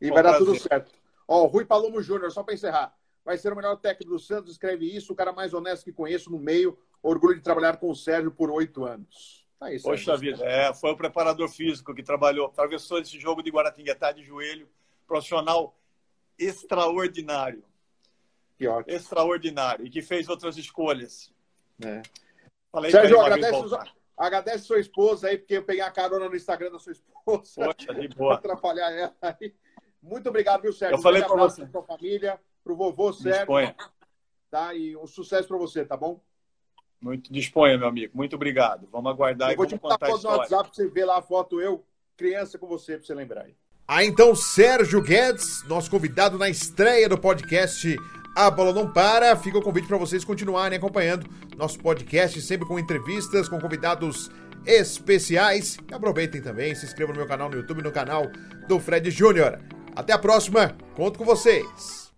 [0.01, 0.91] E vai dar tudo certo.
[1.27, 2.97] Ó, Rui Palomo Júnior, só para encerrar.
[3.23, 6.32] Vai ser o melhor técnico do Santos, escreve isso, o cara mais honesto que conheço
[6.32, 6.77] no meio.
[7.01, 9.47] Orgulho de trabalhar com o Sérgio por oito anos.
[9.57, 13.51] Tá isso, Poxa vida, é, foi o preparador físico que trabalhou, atravessou esse jogo de
[13.51, 14.69] Guaratinguetá de joelho,
[15.05, 15.77] profissional
[16.38, 17.63] extraordinário.
[18.60, 18.93] Que ótimo.
[18.93, 19.86] Extraordinário.
[19.86, 21.34] E que fez outras escolhas.
[21.82, 22.01] É.
[22.70, 23.78] Falei Sérgio, agradece,
[24.18, 27.16] agradece sua esposa aí, porque eu peguei a carona no Instagram da sua esposa.
[27.55, 28.36] Poxa, de boa.
[28.36, 29.55] atrapalhar ela aí.
[30.03, 30.97] Muito obrigado, viu, Sérgio?
[30.97, 31.66] Eu falei para você.
[31.66, 33.39] Para família, para o vovô Sérgio.
[33.39, 33.76] Disponha.
[34.51, 34.74] Tá?
[34.74, 36.22] E um sucesso para você, tá bom?
[37.01, 38.12] Muito disponha, meu amigo.
[38.16, 38.89] Muito obrigado.
[38.91, 40.36] Vamos aguardar eu e vou vamos te contar a história.
[40.36, 41.86] no WhatsApp para você ver lá a foto eu,
[42.18, 43.55] criança com você, para você lembrar aí.
[43.88, 47.97] Ah, então, Sérgio Guedes, nosso convidado na estreia do podcast
[48.36, 49.36] A Bola Não Para.
[49.36, 51.27] Fica o convite para vocês continuarem acompanhando
[51.57, 54.30] nosso podcast, sempre com entrevistas, com convidados
[54.65, 55.77] especiais.
[55.89, 58.25] E aproveitem também, se inscrevam no meu canal no YouTube, no canal
[58.67, 59.59] do Fred Júnior.
[59.95, 62.09] Até a próxima, conto com vocês.